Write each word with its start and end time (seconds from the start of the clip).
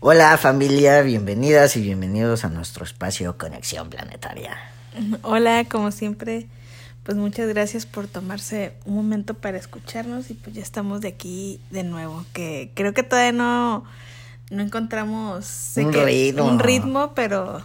Hola 0.00 0.36
familia, 0.38 1.00
bienvenidas 1.02 1.76
y 1.76 1.82
bienvenidos 1.82 2.44
a 2.44 2.48
nuestro 2.48 2.84
espacio 2.84 3.36
Conexión 3.38 3.90
Planetaria. 3.90 4.56
Hola, 5.22 5.64
como 5.68 5.90
siempre, 5.90 6.46
pues 7.02 7.16
muchas 7.16 7.48
gracias 7.48 7.86
por 7.86 8.06
tomarse 8.06 8.74
un 8.84 8.94
momento 8.94 9.34
para 9.34 9.56
escucharnos 9.58 10.30
y 10.30 10.34
pues 10.34 10.54
ya 10.54 10.62
estamos 10.62 11.00
de 11.00 11.08
aquí 11.08 11.60
de 11.70 11.82
nuevo, 11.82 12.24
que 12.32 12.72
creo 12.74 12.92
que 12.94 13.02
todavía 13.02 13.32
no, 13.32 13.84
no 14.50 14.62
encontramos 14.62 15.72
Un 15.76 15.92
ritmo. 15.92 16.44
un 16.44 16.58
ritmo, 16.58 17.12
pero 17.14 17.62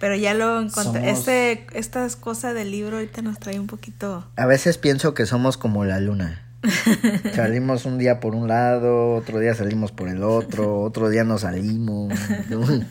pero 0.00 0.14
ya 0.14 0.32
lo 0.32 0.60
encontré. 0.60 1.00
Somos- 1.00 1.18
Este, 1.18 1.66
estas 1.76 2.14
cosas 2.14 2.54
del 2.54 2.70
libro 2.70 2.98
ahorita 2.98 3.20
nos 3.20 3.38
trae 3.40 3.58
un 3.58 3.66
poquito. 3.66 4.24
A 4.36 4.46
veces 4.46 4.78
pienso 4.78 5.12
que 5.12 5.26
somos 5.26 5.56
como 5.56 5.84
la 5.84 5.98
luna. 5.98 6.44
Salimos 7.34 7.84
un 7.84 7.98
día 7.98 8.20
por 8.20 8.34
un 8.34 8.48
lado, 8.48 9.14
otro 9.14 9.38
día 9.38 9.54
salimos 9.54 9.92
por 9.92 10.08
el 10.08 10.22
otro, 10.22 10.80
otro 10.80 11.08
día 11.08 11.24
no 11.24 11.38
salimos. 11.38 12.12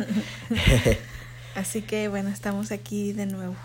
Así 1.55 1.81
que 1.81 2.07
bueno, 2.07 2.29
estamos 2.29 2.71
aquí 2.71 3.13
de 3.13 3.25
nuevo. 3.25 3.55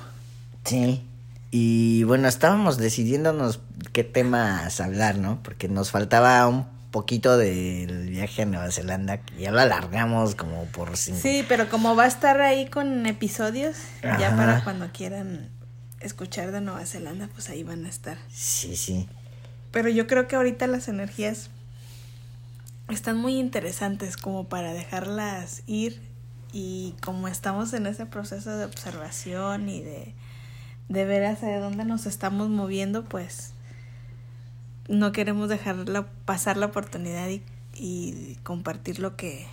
sí. 0.64 1.06
Y 1.54 2.04
bueno, 2.04 2.28
estábamos 2.28 2.78
decidiéndonos 2.78 3.60
qué 3.92 4.04
temas 4.04 4.80
hablar, 4.80 5.18
¿no? 5.18 5.42
Porque 5.42 5.68
nos 5.68 5.90
faltaba 5.90 6.48
un 6.48 6.64
poquito 6.90 7.36
del 7.36 8.08
viaje 8.08 8.42
a 8.42 8.46
Nueva 8.46 8.70
Zelanda, 8.70 9.18
que 9.18 9.36
ya 9.36 9.50
lo 9.50 9.60
alargamos 9.60 10.34
como 10.34 10.64
por 10.66 10.96
cinco. 10.96 11.18
Sí, 11.20 11.44
pero 11.46 11.68
como 11.68 11.94
va 11.94 12.04
a 12.04 12.06
estar 12.06 12.40
ahí 12.40 12.68
con 12.68 13.04
episodios, 13.04 13.76
ya 14.02 14.34
para 14.34 14.64
cuando 14.64 14.88
quieran 14.92 15.50
escuchar 16.00 16.52
de 16.52 16.62
Nueva 16.62 16.86
Zelanda, 16.86 17.28
pues 17.34 17.50
ahí 17.50 17.64
van 17.64 17.84
a 17.84 17.90
estar. 17.90 18.16
Sí, 18.30 18.74
sí. 18.74 19.06
Pero 19.72 19.88
yo 19.88 20.06
creo 20.06 20.28
que 20.28 20.36
ahorita 20.36 20.66
las 20.68 20.86
energías 20.88 21.50
están 22.88 23.16
muy 23.16 23.38
interesantes 23.38 24.16
como 24.16 24.48
para 24.48 24.72
dejarlas 24.72 25.62
ir 25.66 26.00
y 26.52 26.94
como 27.02 27.28
estamos 27.28 27.72
en 27.72 27.86
ese 27.86 28.04
proceso 28.06 28.56
de 28.56 28.66
observación 28.66 29.68
y 29.68 29.80
de, 29.82 30.14
de 30.88 31.04
ver 31.06 31.24
hacia 31.24 31.58
dónde 31.58 31.84
nos 31.84 32.04
estamos 32.06 32.50
moviendo, 32.50 33.04
pues 33.04 33.54
no 34.88 35.12
queremos 35.12 35.48
dejarla 35.48 36.06
pasar 36.26 36.58
la 36.58 36.66
oportunidad 36.66 37.28
y, 37.28 37.42
y 37.74 38.36
compartir 38.42 38.98
lo 38.98 39.16
que 39.16 39.46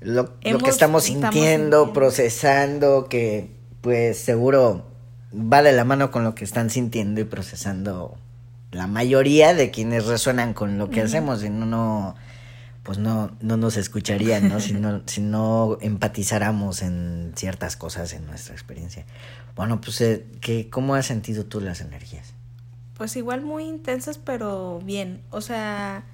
Lo, 0.00 0.34
lo 0.44 0.62
que 0.62 0.70
estamos 0.70 1.04
estamos 1.04 1.04
sintiendo, 1.04 1.30
sintiendo. 1.34 1.92
procesando, 1.92 3.08
que 3.10 3.50
pues 3.82 4.18
seguro 4.18 4.86
va 5.34 5.62
de 5.62 5.72
la 5.72 5.84
mano 5.84 6.10
con 6.10 6.24
lo 6.24 6.34
que 6.34 6.44
están 6.44 6.70
sintiendo 6.70 7.20
y 7.20 7.24
procesando 7.24 8.16
la 8.72 8.86
mayoría 8.86 9.54
de 9.54 9.70
quienes 9.70 10.06
resuenan 10.06 10.54
con 10.54 10.78
lo 10.78 10.90
que 10.90 11.02
hacemos, 11.02 11.40
si 11.40 11.50
no, 11.50 11.66
no, 11.66 12.16
pues 12.82 12.98
no, 12.98 13.30
no 13.40 13.56
nos 13.56 13.76
escucharían, 13.76 14.48
¿no? 14.48 14.58
si 14.58 14.72
no, 14.72 15.02
si 15.06 15.20
no 15.20 15.78
empatizáramos 15.80 16.82
en 16.82 17.32
ciertas 17.36 17.76
cosas 17.76 18.12
en 18.12 18.26
nuestra 18.26 18.54
experiencia. 18.54 19.04
Bueno, 19.54 19.80
pues, 19.80 20.00
eh, 20.00 20.26
¿qué, 20.40 20.68
¿cómo 20.68 20.94
has 20.94 21.06
sentido 21.06 21.44
tú 21.44 21.60
las 21.60 21.80
energías? 21.80 22.34
pues 23.02 23.16
igual 23.16 23.42
muy 23.42 23.64
intensas, 23.64 24.16
pero 24.16 24.80
bien. 24.84 25.22
O 25.30 25.40
sea, 25.40 26.04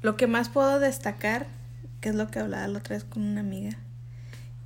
lo 0.00 0.16
que 0.16 0.28
más 0.28 0.48
puedo 0.48 0.78
destacar, 0.78 1.48
que 2.00 2.10
es 2.10 2.14
lo 2.14 2.28
que 2.28 2.38
hablaba 2.38 2.68
la 2.68 2.78
otra 2.78 2.94
vez 2.94 3.02
con 3.02 3.24
una 3.24 3.40
amiga, 3.40 3.76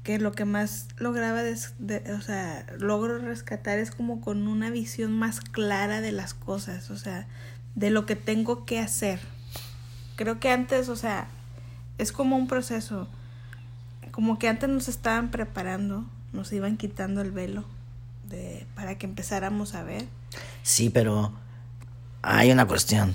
que 0.05 0.19
lo 0.19 0.31
que 0.33 0.45
más 0.45 0.87
lograba, 0.99 1.43
des- 1.43 1.75
de- 1.79 2.13
o 2.13 2.21
sea, 2.21 2.65
logro 2.79 3.19
rescatar 3.19 3.79
es 3.79 3.91
como 3.91 4.21
con 4.21 4.47
una 4.47 4.71
visión 4.71 5.13
más 5.19 5.41
clara 5.41 6.01
de 6.01 6.13
las 6.13 6.35
cosas, 6.35 6.91
o 6.91 6.97
sea, 6.97 7.27
de 7.75 7.91
lo 7.91 8.07
que 8.07 8.15
tengo 8.15 8.65
que 8.67 8.79
hacer. 8.79 9.19
Creo 10.17 10.39
que 10.39 10.51
antes, 10.51 10.89
o 10.89 10.95
sea, 10.97 11.27
es 11.99 12.13
como 12.13 12.37
un 12.37 12.47
proceso, 12.47 13.09
como 14.13 14.39
que 14.39 14.49
antes 14.49 14.69
nos 14.69 14.89
estaban 14.89 15.31
preparando, 15.31 16.05
nos 16.33 16.53
iban 16.53 16.77
quitando 16.77 17.21
el 17.23 17.33
velo 17.33 17.65
de, 18.29 18.67
para 18.77 18.97
que 18.99 19.07
empezáramos 19.07 19.75
a 19.75 19.83
ver. 19.83 20.07
Sí, 20.63 20.91
pero 20.91 21.33
hay 22.23 22.53
una 22.53 22.67
cuestión. 22.67 23.15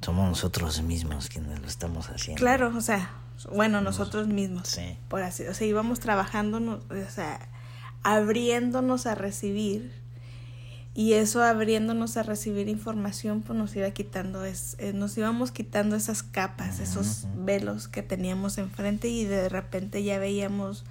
Somos 0.00 0.28
nosotros 0.28 0.80
mismos 0.82 1.28
quienes 1.28 1.60
lo 1.60 1.66
estamos 1.66 2.08
haciendo. 2.08 2.38
Claro, 2.40 2.72
o 2.74 2.80
sea, 2.80 3.10
bueno, 3.52 3.80
nosotros 3.80 4.28
mismos. 4.28 4.68
Sí. 4.68 4.96
Por 5.08 5.22
así, 5.22 5.44
o 5.44 5.54
sea, 5.54 5.66
íbamos 5.66 6.00
trabajando, 6.00 6.58
o 6.58 7.10
sea, 7.10 7.48
abriéndonos 8.02 9.06
a 9.06 9.14
recibir 9.14 9.92
y 10.94 11.12
eso 11.12 11.42
abriéndonos 11.42 12.16
a 12.16 12.22
recibir 12.24 12.68
información, 12.68 13.42
pues 13.42 13.58
nos 13.58 13.74
iba 13.76 13.90
quitando, 13.92 14.44
es, 14.44 14.76
eh, 14.78 14.92
nos 14.92 15.16
íbamos 15.16 15.52
quitando 15.52 15.96
esas 15.96 16.22
capas, 16.22 16.80
esos 16.80 17.26
velos 17.36 17.86
que 17.88 18.02
teníamos 18.02 18.58
enfrente 18.58 19.08
y 19.08 19.24
de 19.24 19.48
repente 19.48 20.02
ya 20.02 20.18
veíamos 20.18 20.84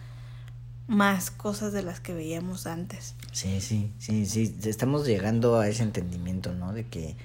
más 0.88 1.30
cosas 1.30 1.74
de 1.74 1.84
las 1.84 2.00
que 2.00 2.14
veíamos 2.14 2.66
antes. 2.66 3.14
Sí, 3.32 3.62
sí, 3.62 3.92
sí, 4.00 4.26
sí. 4.26 4.56
Estamos 4.64 5.06
llegando 5.06 5.60
a 5.60 5.68
ese 5.68 5.84
entendimiento, 5.84 6.54
¿no? 6.54 6.74
De 6.74 6.88
que. 6.88 7.16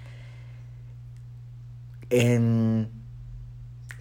en- 2.11 2.91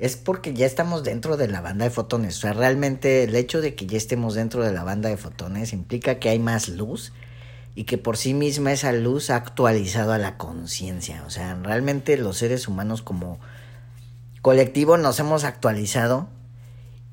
es 0.03 0.17
porque 0.17 0.53
ya 0.53 0.65
estamos 0.65 1.05
dentro 1.05 1.37
de 1.37 1.47
la 1.47 1.61
banda 1.61 1.85
de 1.85 1.89
fotones. 1.89 2.37
O 2.37 2.41
sea, 2.41 2.51
realmente 2.51 3.23
el 3.23 3.33
hecho 3.37 3.61
de 3.61 3.73
que 3.73 3.85
ya 3.85 3.95
estemos 3.95 4.33
dentro 4.35 4.61
de 4.61 4.73
la 4.73 4.83
banda 4.83 5.07
de 5.07 5.15
fotones 5.15 5.71
implica 5.71 6.19
que 6.19 6.27
hay 6.27 6.39
más 6.39 6.67
luz 6.67 7.13
y 7.73 7.85
que 7.85 7.97
por 7.97 8.17
sí 8.17 8.33
misma 8.33 8.73
esa 8.73 8.91
luz 8.91 9.29
ha 9.29 9.37
actualizado 9.37 10.11
a 10.11 10.17
la 10.17 10.37
conciencia. 10.37 11.23
O 11.25 11.29
sea, 11.29 11.55
realmente 11.55 12.17
los 12.17 12.37
seres 12.37 12.67
humanos 12.67 13.01
como 13.01 13.39
colectivo 14.41 14.97
nos 14.97 15.21
hemos 15.21 15.45
actualizado 15.45 16.27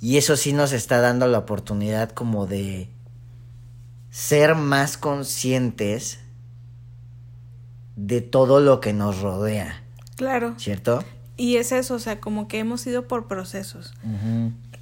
y 0.00 0.16
eso 0.16 0.36
sí 0.36 0.52
nos 0.52 0.72
está 0.72 1.00
dando 1.00 1.28
la 1.28 1.38
oportunidad 1.38 2.10
como 2.10 2.48
de 2.48 2.88
ser 4.10 4.56
más 4.56 4.96
conscientes 4.96 6.18
de 7.94 8.20
todo 8.20 8.58
lo 8.58 8.80
que 8.80 8.92
nos 8.92 9.20
rodea, 9.20 9.84
Claro. 10.16 10.54
¿cierto? 10.58 11.04
Y 11.40 11.56
es 11.56 11.72
eso, 11.72 11.94
o 11.94 11.98
sea, 11.98 12.20
como 12.20 12.48
que 12.48 12.58
hemos 12.58 12.86
ido 12.86 13.08
por 13.08 13.26
procesos. 13.26 13.94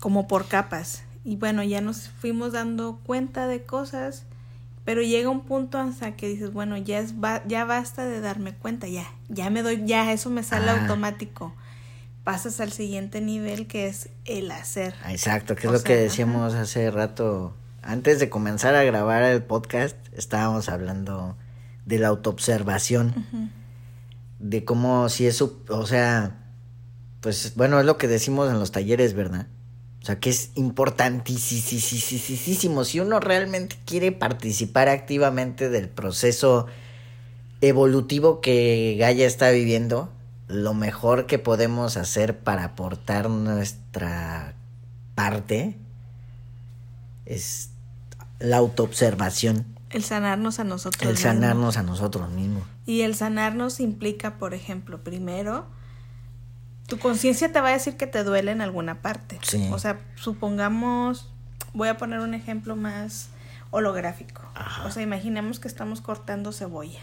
como 0.01 0.27
por 0.29 0.47
capas. 0.49 1.03
Y 1.25 1.37
bueno, 1.37 1.63
ya 1.63 1.81
nos 1.81 2.09
fuimos 2.09 2.53
dando 2.53 2.99
cuenta 3.05 3.47
de 3.47 3.63
cosas, 3.65 4.25
pero 4.85 5.03
llega 5.03 5.29
un 5.29 5.43
punto 5.43 5.79
hasta 5.79 6.17
que 6.17 6.29
dices, 6.29 6.53
bueno, 6.53 6.77
ya 6.77 6.99
es 6.99 7.21
ba- 7.21 7.43
ya 7.47 7.65
basta 7.65 8.05
de 8.07 8.21
darme 8.21 8.55
cuenta, 8.55 8.89
ya, 8.89 9.05
ya 9.29 9.51
me 9.51 9.63
doy, 9.63 9.83
ya 9.87 10.11
eso 10.13 10.31
me 10.31 10.43
sale 10.43 10.71
Ah. 10.71 10.81
automático. 10.81 11.55
Pasas 12.25 12.61
al 12.61 12.73
siguiente 12.73 13.21
nivel 13.21 13.67
que 13.69 13.87
es 13.89 14.09
el 14.25 14.51
hacer. 14.51 14.95
Ah, 15.05 15.13
Exacto, 15.13 15.55
que 15.55 15.63
es 15.63 15.69
O 15.69 15.73
lo 15.73 15.79
sea, 15.79 15.87
que 15.87 15.97
decíamos 15.97 16.55
hace 16.55 16.91
rato. 16.91 17.55
Antes 17.83 18.19
de 18.19 18.29
comenzar 18.31 18.75
a 18.75 18.83
grabar 18.85 19.23
el 19.23 19.43
podcast, 19.43 19.97
estábamos 20.13 20.69
hablando 20.69 21.37
de 21.87 21.99
la 22.01 22.09
autoobservación, 22.09 23.09
Ujú. 23.17 23.49
de 24.41 24.65
cómo 24.65 25.09
si 25.09 25.27
eso, 25.27 25.61
o 25.69 25.87
sea, 25.87 26.37
pues 27.21 27.55
bueno, 27.57 27.81
es 27.81 27.87
lo 27.87 27.99
que 27.99 28.09
decimos 28.09 28.51
en 28.51 28.59
los 28.59 28.73
talleres, 28.73 29.15
¿verdad? 29.15 29.47
O 30.03 30.07
sea, 30.07 30.19
que 30.21 30.31
es 30.31 30.51
importantísimo. 30.55 32.85
Si 32.85 33.01
uno 33.01 33.21
realmente 33.21 33.77
quiere 33.85 34.13
participar 34.13 34.89
activamente 34.89 35.69
del 35.71 35.89
proceso 35.89 36.67
evolutivo 37.61 38.41
que 38.41 38.97
Gaia 38.99 39.27
está 39.27 39.51
viviendo, 39.51 40.11
lo 40.47 40.75
mejor 40.75 41.27
que 41.27 41.39
podemos 41.39 41.97
hacer 41.97 42.39
para 42.39 42.65
aportar 42.65 43.29
nuestra 43.29 44.55
parte 45.15 45.77
es 47.27 47.71
la 48.39 48.59
autoobservación, 48.59 49.67
El 49.91 50.05
sanarnos 50.05 50.61
a 50.61 50.65
nosotros. 50.65 51.03
el 51.03 51.09
mismos. 51.09 51.23
sanarnos 51.23 51.77
a 51.77 51.83
nosotros 51.83 52.31
mismos. 52.31 52.63
Y 52.87 53.01
el 53.03 53.17
sanarnos 53.17 53.81
implica, 53.81 54.39
por 54.39 54.55
ejemplo, 54.55 55.03
primero, 55.03 55.67
tu 56.89 56.99
conciencia 56.99 57.53
te 57.53 57.61
va 57.61 57.69
a 57.69 57.73
decir 57.73 57.97
que 57.97 58.07
te 58.09 58.25
duele 58.25 58.51
en 58.51 58.61
alguna 58.61 59.01
parte. 59.03 59.39
Sí. 59.43 59.69
O 59.71 59.79
sea, 59.79 60.01
supongamos, 60.17 61.29
voy 61.75 61.89
a 61.89 61.97
poner 61.97 62.19
un 62.21 62.35
ejemplo 62.35 62.75
más 62.77 63.29
holográfico. 63.71 64.43
Ajá. 64.55 64.87
O 64.87 64.91
sea, 64.91 65.03
imaginemos 65.03 65.61
que 65.61 65.69
estamos 65.69 66.01
cortando 66.01 66.51
cebolla. 66.53 67.01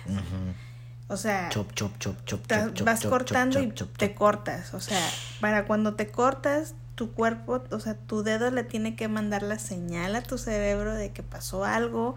O 1.08 1.18
sea, 1.18 1.50
Chop, 1.50 1.72
chop, 1.74 1.92
chop, 2.00 2.18
chop, 2.26 2.46
te- 2.48 2.56
chop, 2.56 2.74
chop, 2.74 2.86
vas 2.88 3.00
chop, 3.02 3.12
cortando 3.12 3.64
chop, 3.74 3.90
y 3.94 3.98
te 3.98 4.16
cortas. 4.16 4.74
O 4.74 4.80
sea, 4.80 5.00
para 5.40 5.66
cuando 5.66 5.94
te 5.94 6.08
cortas, 6.08 6.74
tu 6.96 7.12
cuerpo, 7.12 7.64
o 7.70 7.80
sea, 7.80 7.94
tu 7.96 8.24
dedo 8.24 8.50
le 8.50 8.64
tiene 8.64 8.96
que 8.96 9.08
mandar 9.08 9.44
la 9.44 9.60
señal 9.60 10.16
a 10.16 10.24
tu 10.24 10.40
cerebro 10.40 10.96
de 10.96 11.12
que 11.12 11.22
pasó 11.22 11.64
algo, 11.64 12.16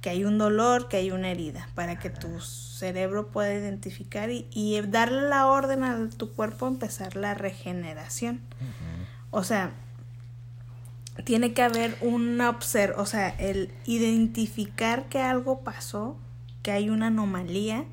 que 0.00 0.10
hay 0.10 0.24
un 0.24 0.38
dolor, 0.38 0.88
que 0.88 0.96
hay 0.98 1.10
una 1.10 1.30
herida, 1.30 1.68
para 1.74 1.98
que 1.98 2.10
tu 2.10 2.40
cerebro 2.40 3.28
pueda 3.28 3.52
identificar 3.52 4.30
y, 4.30 4.46
y 4.52 4.80
darle 4.82 5.22
la 5.22 5.46
orden 5.46 5.82
a 5.82 6.08
tu 6.10 6.32
cuerpo 6.32 6.66
a 6.66 6.68
empezar 6.68 7.16
la 7.16 7.34
regeneración. 7.34 8.40
O 9.30 9.42
sea, 9.44 9.72
tiene 11.24 11.52
que 11.52 11.62
haber 11.62 11.96
una 12.00 12.48
observ, 12.50 12.98
o 12.98 13.06
sea, 13.06 13.28
el 13.28 13.72
identificar 13.84 15.08
que 15.08 15.20
algo 15.20 15.60
pasó, 15.60 16.16
que 16.62 16.70
hay 16.70 16.90
una 16.90 17.08
anomalía, 17.08 17.84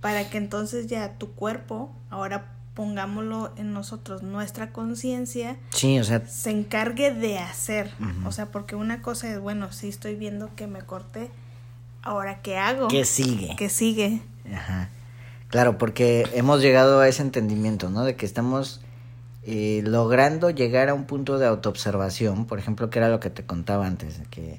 para 0.00 0.30
que 0.30 0.38
entonces 0.38 0.86
ya 0.86 1.18
tu 1.18 1.32
cuerpo 1.32 1.90
ahora 2.10 2.46
pongámoslo 2.80 3.52
en 3.58 3.74
nosotros, 3.74 4.22
nuestra 4.22 4.72
conciencia 4.72 5.58
Sí, 5.68 5.98
o 5.98 6.04
sea, 6.04 6.26
se 6.26 6.50
encargue 6.50 7.12
de 7.12 7.38
hacer. 7.38 7.90
O 8.24 8.32
sea, 8.32 8.46
porque 8.46 8.74
una 8.74 9.02
cosa 9.02 9.30
es, 9.30 9.38
bueno, 9.38 9.70
sí 9.70 9.90
estoy 9.90 10.14
viendo 10.14 10.48
que 10.56 10.66
me 10.66 10.80
corté, 10.80 11.28
ahora 12.00 12.40
¿qué 12.40 12.56
hago? 12.56 12.88
¿qué 12.88 13.04
sigue? 13.04 13.54
¿Qué 13.58 13.68
sigue? 13.68 14.22
Ajá. 14.50 14.88
Claro, 15.48 15.76
porque 15.76 16.26
hemos 16.32 16.62
llegado 16.62 17.00
a 17.00 17.08
ese 17.08 17.20
entendimiento, 17.20 17.90
¿no? 17.90 18.02
De 18.02 18.16
que 18.16 18.24
estamos 18.24 18.80
eh, 19.42 19.82
logrando 19.84 20.48
llegar 20.48 20.88
a 20.88 20.94
un 20.94 21.04
punto 21.04 21.38
de 21.38 21.46
autoobservación, 21.46 22.46
por 22.46 22.58
ejemplo, 22.58 22.88
que 22.88 22.98
era 22.98 23.10
lo 23.10 23.20
que 23.20 23.28
te 23.28 23.44
contaba 23.44 23.86
antes, 23.86 24.20
de 24.20 24.24
que, 24.24 24.58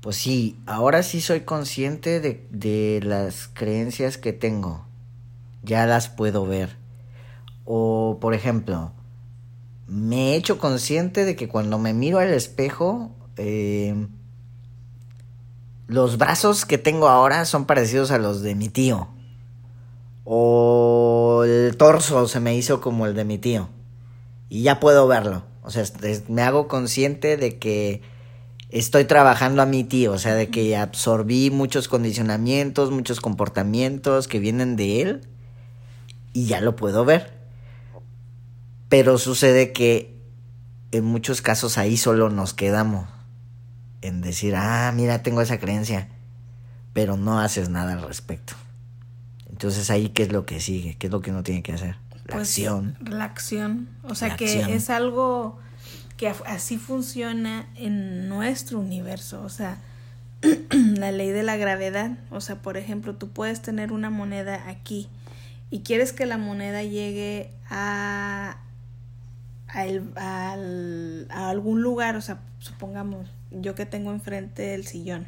pues 0.00 0.16
sí, 0.16 0.58
ahora 0.66 1.04
sí 1.04 1.20
soy 1.20 1.42
consciente 1.42 2.18
de, 2.18 2.44
de 2.50 3.00
las 3.04 3.48
creencias 3.54 4.18
que 4.18 4.32
tengo, 4.32 4.84
ya 5.62 5.86
las 5.86 6.08
puedo 6.08 6.44
ver. 6.44 6.79
O, 7.72 8.18
por 8.20 8.34
ejemplo, 8.34 8.90
me 9.86 10.32
he 10.32 10.34
hecho 10.34 10.58
consciente 10.58 11.24
de 11.24 11.36
que 11.36 11.46
cuando 11.46 11.78
me 11.78 11.94
miro 11.94 12.18
al 12.18 12.34
espejo, 12.34 13.12
eh, 13.36 14.08
los 15.86 16.18
brazos 16.18 16.66
que 16.66 16.78
tengo 16.78 17.06
ahora 17.06 17.44
son 17.44 17.66
parecidos 17.66 18.10
a 18.10 18.18
los 18.18 18.42
de 18.42 18.56
mi 18.56 18.70
tío. 18.70 19.06
O 20.24 21.44
el 21.46 21.76
torso 21.76 22.26
se 22.26 22.40
me 22.40 22.56
hizo 22.56 22.80
como 22.80 23.06
el 23.06 23.14
de 23.14 23.24
mi 23.24 23.38
tío. 23.38 23.68
Y 24.48 24.64
ya 24.64 24.80
puedo 24.80 25.06
verlo. 25.06 25.44
O 25.62 25.70
sea, 25.70 25.84
me 26.26 26.42
hago 26.42 26.66
consciente 26.66 27.36
de 27.36 27.60
que 27.60 28.02
estoy 28.70 29.04
trabajando 29.04 29.62
a 29.62 29.66
mi 29.66 29.84
tío. 29.84 30.10
O 30.10 30.18
sea, 30.18 30.34
de 30.34 30.48
que 30.48 30.76
absorbí 30.76 31.52
muchos 31.52 31.86
condicionamientos, 31.86 32.90
muchos 32.90 33.20
comportamientos 33.20 34.26
que 34.26 34.40
vienen 34.40 34.74
de 34.74 35.02
él. 35.02 35.20
Y 36.32 36.46
ya 36.46 36.60
lo 36.60 36.74
puedo 36.74 37.04
ver. 37.04 37.39
Pero 38.90 39.16
sucede 39.16 39.72
que 39.72 40.14
en 40.92 41.04
muchos 41.04 41.40
casos 41.40 41.78
ahí 41.78 41.96
solo 41.96 42.28
nos 42.28 42.52
quedamos. 42.52 43.08
En 44.02 44.20
decir, 44.20 44.54
ah, 44.56 44.92
mira, 44.94 45.22
tengo 45.22 45.40
esa 45.40 45.58
creencia. 45.58 46.08
Pero 46.92 47.16
no 47.16 47.38
haces 47.40 47.70
nada 47.70 47.92
al 47.94 48.02
respecto. 48.02 48.54
Entonces 49.48 49.90
ahí, 49.90 50.08
¿qué 50.10 50.24
es 50.24 50.32
lo 50.32 50.44
que 50.44 50.60
sigue? 50.60 50.96
¿Qué 50.96 51.06
es 51.06 51.12
lo 51.12 51.22
que 51.22 51.30
uno 51.30 51.42
tiene 51.42 51.62
que 51.62 51.72
hacer? 51.72 51.96
La 52.26 52.34
Pues, 52.34 52.48
acción. 52.48 52.96
La 53.00 53.24
acción. 53.24 53.88
O 54.02 54.14
sea 54.14 54.28
La 54.28 54.36
que 54.36 54.44
acción. 54.46 54.70
es 54.70 54.90
algo 54.90 55.58
que 56.16 56.28
así 56.46 56.76
funciona 56.76 57.68
en 57.76 58.28
nuestro 58.28 58.80
universo. 58.80 59.42
O 59.42 59.48
sea, 59.48 59.78
la 60.70 61.12
ley 61.12 61.30
de 61.30 61.42
la 61.42 61.56
gravedad. 61.56 62.18
O 62.30 62.40
sea, 62.40 62.56
por 62.56 62.76
ejemplo, 62.76 63.14
tú 63.14 63.28
puedes 63.28 63.62
tener 63.62 63.92
una 63.92 64.10
moneda 64.10 64.68
aquí 64.68 65.08
y 65.70 65.80
quieres 65.80 66.12
que 66.12 66.26
la 66.26 66.38
moneda 66.38 66.82
llegue 66.82 67.52
a, 67.68 68.56
a, 69.72 69.86
el- 69.86 70.12
al- 70.16 71.26
a 71.30 71.48
algún 71.50 71.82
lugar. 71.82 72.16
O 72.16 72.20
sea, 72.20 72.40
supongamos, 72.58 73.28
yo 73.50 73.74
que 73.74 73.86
tengo 73.86 74.10
enfrente 74.12 74.74
el 74.74 74.86
sillón. 74.86 75.26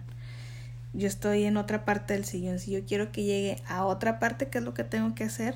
Yo 0.94 1.08
estoy 1.08 1.44
en 1.44 1.56
otra 1.56 1.84
parte 1.84 2.12
del 2.14 2.24
sillón. 2.24 2.58
Si 2.58 2.70
yo 2.72 2.84
quiero 2.84 3.12
que 3.12 3.22
llegue 3.24 3.62
a 3.66 3.84
otra 3.84 4.18
parte, 4.18 4.48
¿qué 4.48 4.58
es 4.58 4.64
lo 4.64 4.74
que 4.74 4.84
tengo 4.84 5.14
que 5.14 5.24
hacer? 5.24 5.54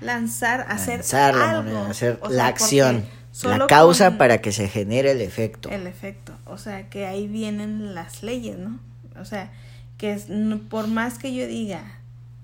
Lanzar, 0.00 0.66
hacer 0.68 0.96
Lanzar 0.98 1.34
la 1.36 1.50
algo. 1.50 1.62
moneda, 1.62 1.88
hacer 1.90 2.18
O 2.22 2.28
la 2.28 2.46
acción. 2.48 3.04
La 3.44 3.66
causa 3.66 4.18
para 4.18 4.38
que 4.38 4.52
se 4.52 4.68
genere 4.68 5.12
el 5.12 5.20
efecto. 5.20 5.70
el 5.70 5.86
efecto. 5.86 6.36
O 6.44 6.58
sea, 6.58 6.90
que 6.90 7.06
ahí 7.06 7.28
vienen 7.28 7.94
las 7.94 8.22
leyes, 8.22 8.58
¿no? 8.58 8.78
O 9.18 9.24
sea, 9.24 9.50
que 9.96 10.12
es- 10.12 10.26
por 10.68 10.88
más 10.88 11.18
que 11.18 11.32
yo 11.32 11.46
diga, 11.46 11.80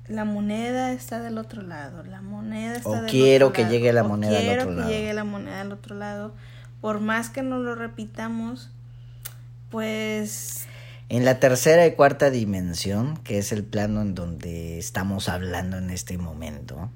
la 0.09 0.25
moneda 0.25 0.93
está 0.93 1.21
del 1.21 1.39
otro 1.39 1.63
lado, 1.63 2.03
la 2.05 2.23
moneda 2.23 2.77
está 2.77 2.89
O 2.89 3.03
del 3.03 3.11
quiero 3.11 3.49
otro 3.49 3.53
que 3.53 3.63
lado, 3.63 3.75
llegue 3.75 3.93
la 3.93 4.03
o 4.03 4.09
moneda 4.09 4.41
al 4.41 4.45
quiero 4.45 4.63
otro 4.63 4.75
que 4.75 4.77
lado. 4.77 4.91
llegue 4.91 5.15
la 5.15 5.25
moneda 5.25 5.61
al 5.61 5.73
otro 5.73 5.95
lado, 5.97 6.35
por 6.81 7.01
más 7.01 7.31
que 7.31 7.43
no 7.43 7.59
lo 7.59 7.75
repitamos, 7.75 8.71
pues 9.71 10.67
En 11.11 11.25
la 11.25 11.41
tercera 11.41 11.87
y 11.87 11.95
cuarta 11.95 12.31
dimensión, 12.31 13.17
que 13.19 13.39
es 13.39 13.53
el 13.53 13.65
plano 13.65 14.03
en 14.03 14.15
donde 14.15 14.79
estamos 14.79 15.29
hablando 15.29 15.79
en 15.79 15.91
este 15.91 16.19
momento, 16.19 16.91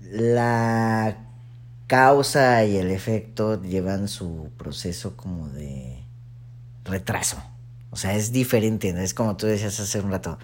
la 0.00 1.16
causa 1.86 2.64
y 2.64 2.76
el 2.76 2.90
efecto 2.90 3.62
llevan 3.62 4.08
su 4.08 4.50
proceso 4.56 5.16
como 5.16 5.48
de 5.48 6.02
retraso. 6.84 7.42
O 7.90 7.96
sea, 7.96 8.14
es 8.14 8.32
diferente, 8.32 8.92
¿no? 8.92 9.00
es 9.00 9.14
como 9.14 9.36
tú 9.36 9.46
decías 9.46 9.78
hace 9.80 10.00
un 10.00 10.10
rato. 10.10 10.38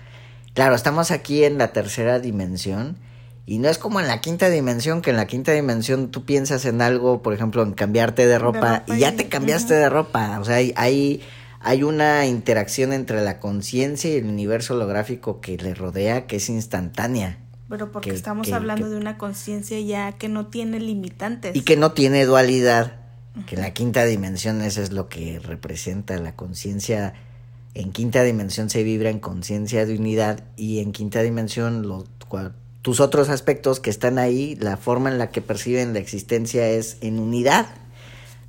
Claro, 0.55 0.75
estamos 0.75 1.11
aquí 1.11 1.45
en 1.45 1.59
la 1.59 1.73
tercera 1.73 2.19
dimensión 2.19 2.97
y 3.45 3.59
no 3.59 3.69
es 3.69 3.79
como 3.79 4.01
en 4.01 4.09
la 4.09 4.21
quinta 4.21 4.49
dimensión, 4.49 5.03
que 5.03 5.11
en 5.11 5.17
la 5.17 5.27
quinta 5.27 5.53
dimensión 5.53 6.11
tú 6.11 6.25
piensas 6.25 6.65
en 6.65 6.83
algo, 6.83 7.23
por 7.23 7.35
ejemplo, 7.35 7.63
en 7.63 7.73
cambiarte 7.75 8.27
de 8.27 8.39
ropa, 8.39 8.81
ropa 8.81 8.95
y 8.95 8.99
ya 9.01 9.13
y- 9.13 9.17
te 9.17 9.29
cambiaste 9.29 9.75
de 9.75 9.89
ropa. 9.89 10.41
O 10.41 10.45
sea, 10.45 10.57
hay, 10.57 10.73
hay, 10.77 11.21
hay 11.61 11.83
una 11.85 12.27
interacción 12.27 12.93
entre 12.93 13.21
la 13.23 13.39
conciencia 13.39 14.11
y 14.11 14.17
el 14.17 14.27
universo 14.27 14.75
holográfico 14.75 15.41
que 15.41 15.57
le 15.59 15.75
rodea 15.75 16.27
que 16.27 16.37
es 16.37 16.49
instantánea 16.49 17.39
pero 17.69 17.91
porque 17.91 18.11
Que- 18.11 18.17
estamos 18.17 18.47
que- 18.47 18.55
hablando 18.55 18.87
que- 18.87 18.93
de 18.93 18.97
una 18.97 19.19
conciencia 19.19 19.79
ya 19.81 20.13
que 20.13 20.29
no 20.29 20.47
tiene 20.47 20.79
limitantes. 20.79 21.55
y 21.57 21.63
que 21.63 21.77
no 21.77 21.93
tiene 21.93 22.25
dualidad. 22.25 23.01
Que 23.47 23.57
la 23.57 23.73
quinta 23.73 24.05
dimensión 24.05 24.63
eso 24.63 24.81
es 24.83 24.93
lo 24.93 25.09
que 25.09 25.41
representa 25.41 26.17
la 26.19 26.35
conciencia. 26.37 27.13
En 27.79 27.93
quinta 27.93 28.23
dimensión 28.23 28.71
se 28.71 28.83
vibra 28.83 29.11
en 29.11 29.19
conciencia 29.19 29.85
de 29.85 29.99
unidad 29.99 30.41
y 30.57 30.79
en 30.79 30.93
quinta 30.93 31.21
dimensión 31.21 31.87
tus 32.81 33.01
otros 33.01 33.29
aspectos 33.29 33.81
que 33.81 33.91
están 33.91 34.19
ahí, 34.19 34.57
la 34.57 34.79
forma 34.79 35.11
en 35.11 35.19
la 35.19 35.31
que 35.31 35.43
perciben 35.43 35.93
la 35.93 35.99
existencia 35.99 36.67
es 36.71 36.97
en 37.03 37.19
unidad. 37.19 37.67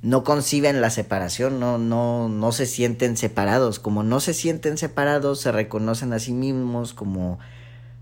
No 0.00 0.24
conciben 0.24 0.80
la 0.80 0.88
separación, 0.88 1.60
no, 1.60 1.76
no, 1.76 2.30
no 2.30 2.52
se 2.52 2.64
sienten 2.64 3.18
separados. 3.18 3.78
Como 3.78 4.02
no 4.02 4.20
se 4.20 4.32
sienten 4.32 4.78
separados, 4.78 5.42
se 5.42 5.52
reconocen 5.52 6.14
a 6.14 6.20
sí 6.20 6.32
mismos 6.32 6.94
como 6.94 7.38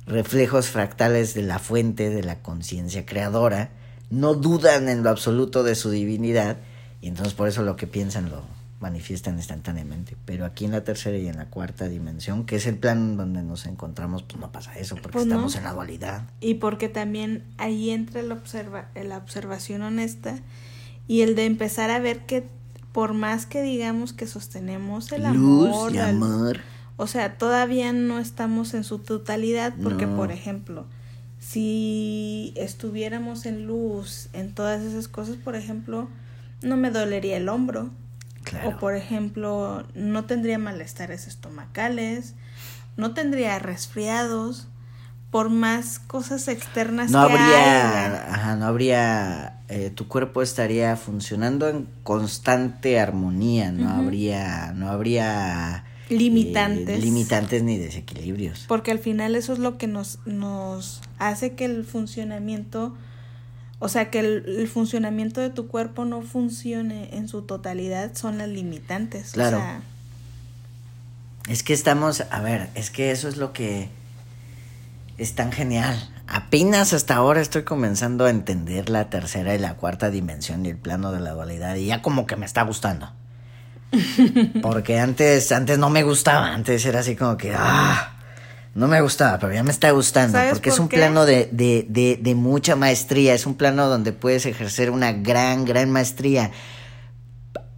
reflejos 0.06 0.69
fractales 0.69 1.34
de 1.34 1.43
la 1.43 1.58
fuente 1.58 2.08
de 2.08 2.22
la 2.22 2.40
conciencia 2.40 3.05
creadora, 3.05 3.70
no 4.11 4.34
dudan 4.34 4.88
en 4.88 5.02
lo 5.02 5.11
absoluto 5.11 5.64
de 5.64 5.75
su 5.75 5.90
divinidad 5.90 6.58
y 7.00 7.08
entonces 7.08 7.34
por 7.34 7.49
eso 7.49 7.62
lo 7.62 7.75
que 7.75 7.88
piensan 7.88 8.31
lo 8.31 8.56
manifiestan 8.81 9.37
instantáneamente. 9.37 10.17
Pero 10.26 10.44
aquí 10.44 10.64
en 10.67 10.73
la 10.73 10.84
tercera 10.84 11.17
y 11.17 11.28
en 11.28 11.37
la 11.37 11.46
cuarta 11.46 11.88
dimensión, 11.88 12.44
que 12.44 12.56
es 12.56 12.67
el 12.67 12.76
plan 12.76 13.17
donde 13.17 13.43
nos 13.43 13.67
encontramos, 13.67 14.23
pues 14.23 14.38
no 14.40 14.52
pasa 14.52 14.73
eso 14.78 14.94
porque 14.96 15.12
Pues 15.12 15.26
no. 15.26 15.34
estamos 15.34 15.56
en 15.56 15.64
la 15.64 15.73
dualidad. 15.73 16.28
Y 16.40 16.55
porque 16.55 16.88
también 16.88 17.43
ahí 17.58 17.90
entra 17.90 18.23
la, 18.23 18.34
observa 18.34 18.88
la 18.94 19.17
observación 19.17 19.82
honesta 19.82 20.38
y 21.08 21.22
el 21.22 21.34
de 21.36 21.46
empezar 21.46 21.91
a 21.91 21.98
ver 22.01 22.27
que 22.27 22.46
por 22.93 23.12
más 23.15 23.46
que 23.46 23.62
digamos 23.62 24.12
que 24.12 24.27
sostenemos 24.27 25.10
el 25.12 25.22
Luz 25.32 25.69
amor, 25.69 25.94
y 25.94 25.98
amor. 25.98 26.60
o 26.96 27.06
sea, 27.06 27.36
todavía 27.39 27.93
no 27.93 28.19
estamos 28.19 28.72
en 28.74 28.84
su 28.84 28.98
totalidad 29.01 29.74
porque, 29.82 30.06
No. 30.06 30.17
por 30.17 30.32
ejemplo, 30.32 30.86
si 31.39 32.53
estuviéramos 32.56 33.46
en 33.46 33.67
luz, 33.67 34.29
en 34.32 34.53
todas 34.55 34.82
esas 34.82 35.08
cosas, 35.08 35.36
por 35.36 35.55
ejemplo, 35.56 36.08
no 36.62 36.77
me 36.77 36.91
dolería 36.91 37.36
el 37.36 37.48
hombro. 37.48 37.91
Claro. 38.46 38.69
O, 38.70 38.76
por 38.79 38.94
ejemplo, 38.94 39.84
no 39.94 40.24
tendría 40.24 40.56
malestares 40.58 41.26
estomacales, 41.26 42.34
no 42.96 43.12
tendría 43.12 43.58
resfriados, 43.58 44.69
por 45.31 45.50
más 45.50 45.98
cosas 45.98 46.48
externas 46.48 47.10
No 47.10 47.26
que 47.26 47.32
habría, 47.34 48.32
ajá, 48.32 48.56
no 48.56 48.67
habría, 48.67 49.60
eh, 49.69 49.91
tu 49.91 50.08
cuerpo 50.08 50.41
estaría 50.41 50.96
funcionando 50.96 51.69
en 51.69 51.88
constante 52.05 52.98
armonía, 53.00 53.72
no 53.72 53.91
Ujú. 53.91 54.00
habría, 54.05 54.72
no 54.74 54.88
habría 54.88 55.84
eh, 56.08 56.15
Limitantes. 56.15 57.05
limitantes 57.05 57.62
ni 57.65 57.76
desequilibrios. 57.79 58.65
Porque 58.69 58.93
al 58.93 59.00
final 59.00 59.34
eso 59.34 59.53
es 59.53 59.58
lo 59.58 59.76
que 59.76 59.88
nos, 59.88 60.20
nos 60.24 61.03
hace 61.19 61.55
que 61.55 61.65
el 61.65 61.84
funcionamiento, 61.84 62.96
o 63.79 63.89
sea, 63.89 64.11
que 64.11 64.21
el, 64.21 64.45
el 64.59 64.69
funcionamiento 64.69 65.41
de 65.41 65.51
tu 65.51 65.69
cuerpo 65.69 66.05
no 66.05 66.23
funcione 66.23 67.17
en 67.17 67.29
su 67.29 67.43
totalidad, 67.43 68.15
son 68.15 68.39
las 68.39 68.49
limitantes. 68.49 69.33
Claro. 69.33 69.59
O 69.59 69.61
sea, 69.61 69.81
Es 71.49 71.63
que 71.63 71.75
estamos, 71.75 72.25
a 72.31 72.41
ver, 72.41 72.71
es 72.75 72.91
que 72.91 73.11
eso 73.11 73.29
es 73.29 73.37
lo 73.37 73.53
que 73.53 73.89
es 75.19 75.35
tan 75.35 75.53
genial. 75.53 76.11
Apenas 76.27 76.93
hasta 76.93 77.15
ahora 77.15 77.41
estoy 77.41 77.63
comenzando 77.63 78.25
a 78.25 78.31
entender 78.31 78.89
la 78.89 79.11
tercera 79.11 79.55
y 79.55 79.59
la 79.59 79.75
cuarta 79.75 80.11
dimensión 80.11 80.67
y 80.67 80.71
el 80.71 80.77
plano 80.77 81.13
de 81.13 81.21
la 81.21 81.33
dualidad 81.33 81.77
y 81.77 81.87
ya 81.87 82.03
como 82.03 82.27
que 82.27 82.37
me 82.37 82.47
está 82.47 82.63
gustando. 82.63 83.13
Porque 84.63 84.99
antes, 84.99 85.53
antes 85.53 85.79
no 85.79 85.91
me 85.91 86.03
gustaba, 86.03 86.53
antes 86.53 86.85
era 86.85 87.01
así 87.01 87.15
como 87.15 87.37
que, 87.37 87.55
ah, 87.55 88.16
no 88.77 88.89
me 88.89 89.01
gustaba, 89.01 89.39
pero 89.39 89.53
ya 89.53 89.63
me 89.65 89.71
está 89.73 89.91
gustando, 89.91 90.39
¿Sabes 90.39 90.53
porque 90.53 90.69
es 90.71 90.79
un 90.79 90.89
qué? 90.89 90.97
plano 90.99 91.27
de, 91.27 91.49
de, 91.53 91.87
de, 91.89 92.19
de 92.23 92.35
mucha 92.35 92.77
maestría, 92.77 93.35
es 93.35 93.47
un 93.47 93.55
plano 93.56 93.89
donde 93.89 94.13
puedes 94.13 94.47
ejercer 94.47 94.91
una 94.91 95.13
gran, 95.13 95.65
gran 95.65 95.91
maestría. 95.91 96.51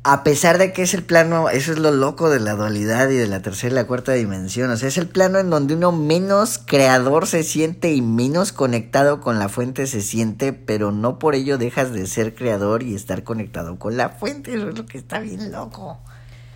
a 0.04 0.24
pesar 0.24 0.56
de 0.58 0.72
que 0.72 0.82
es 0.82 0.94
el 0.94 1.02
plano, 1.02 1.50
eso 1.50 1.72
es 1.72 1.78
lo 1.78 1.90
loco 1.90 2.30
de 2.30 2.40
la 2.40 2.54
dualidad 2.54 3.10
y 3.10 3.16
de 3.16 3.26
la 3.26 3.42
tercera 3.42 3.72
y 3.72 3.74
la 3.74 3.86
cuarta 3.86 4.12
dimensión, 4.12 4.70
o 4.70 4.76
sea, 4.76 4.88
es 4.88 4.96
el 4.96 5.08
plano 5.08 5.38
en 5.38 5.50
donde 5.50 5.74
uno 5.74 5.92
menos 5.92 6.58
creador 6.58 7.26
se 7.26 7.42
siente 7.42 7.92
y 7.92 8.00
menos 8.00 8.52
conectado 8.52 9.20
con 9.20 9.38
la 9.38 9.48
fuente 9.50 9.86
se 9.86 10.00
siente, 10.00 10.52
pero 10.54 10.92
no 10.92 11.18
por 11.18 11.34
ello 11.34 11.58
dejas 11.58 11.92
de 11.92 12.06
ser 12.06 12.34
creador 12.34 12.82
y 12.82 12.94
estar 12.94 13.22
conectado 13.22 13.78
con 13.78 13.96
la 13.98 14.08
fuente, 14.08 14.54
eso 14.54 14.68
es 14.70 14.78
lo 14.78 14.86
que 14.86 14.98
está 14.98 15.18
bien 15.20 15.52
loco. 15.52 15.98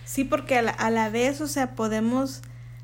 Sí, 0.05 0.23
porque 0.23 0.57
a 0.57 0.61
la, 0.63 0.71
a 0.71 0.89
la 0.89 1.09
vez, 1.09 1.39
o 1.41 1.47
sea, 1.47 1.75
podemos 1.75 2.41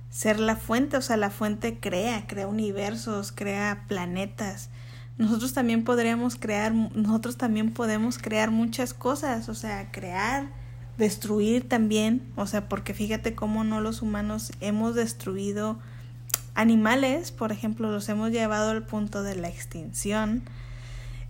ser 0.09 0.39
la 0.39 0.55
fuente, 0.55 0.97
o 0.97 1.01
sea, 1.01 1.17
la 1.17 1.29
fuente 1.29 1.79
crea, 1.79 2.25
crea 2.27 2.47
universos, 2.47 3.31
crea 3.31 3.85
planetas. 3.87 4.69
Nosotros 5.17 5.53
también 5.53 5.83
podríamos 5.83 6.35
crear, 6.35 6.73
nosotros 6.73 7.37
también 7.37 7.71
podemos 7.73 8.17
crear 8.17 8.51
muchas 8.51 8.93
cosas, 8.93 9.49
o 9.49 9.55
sea, 9.55 9.91
crear 9.91 10.47
destruir 10.97 11.67
también, 11.67 12.21
o 12.35 12.45
sea, 12.45 12.67
porque 12.69 12.93
fíjate 12.93 13.33
cómo 13.33 13.63
no 13.63 13.81
los 13.81 14.01
humanos 14.01 14.51
hemos 14.59 14.95
destruido 14.95 15.79
animales, 16.55 17.31
por 17.31 17.51
ejemplo, 17.51 17.89
los 17.89 18.09
hemos 18.09 18.31
llevado 18.31 18.71
al 18.71 18.83
punto 18.83 19.23
de 19.23 19.35
la 19.35 19.47
extinción. 19.47 20.43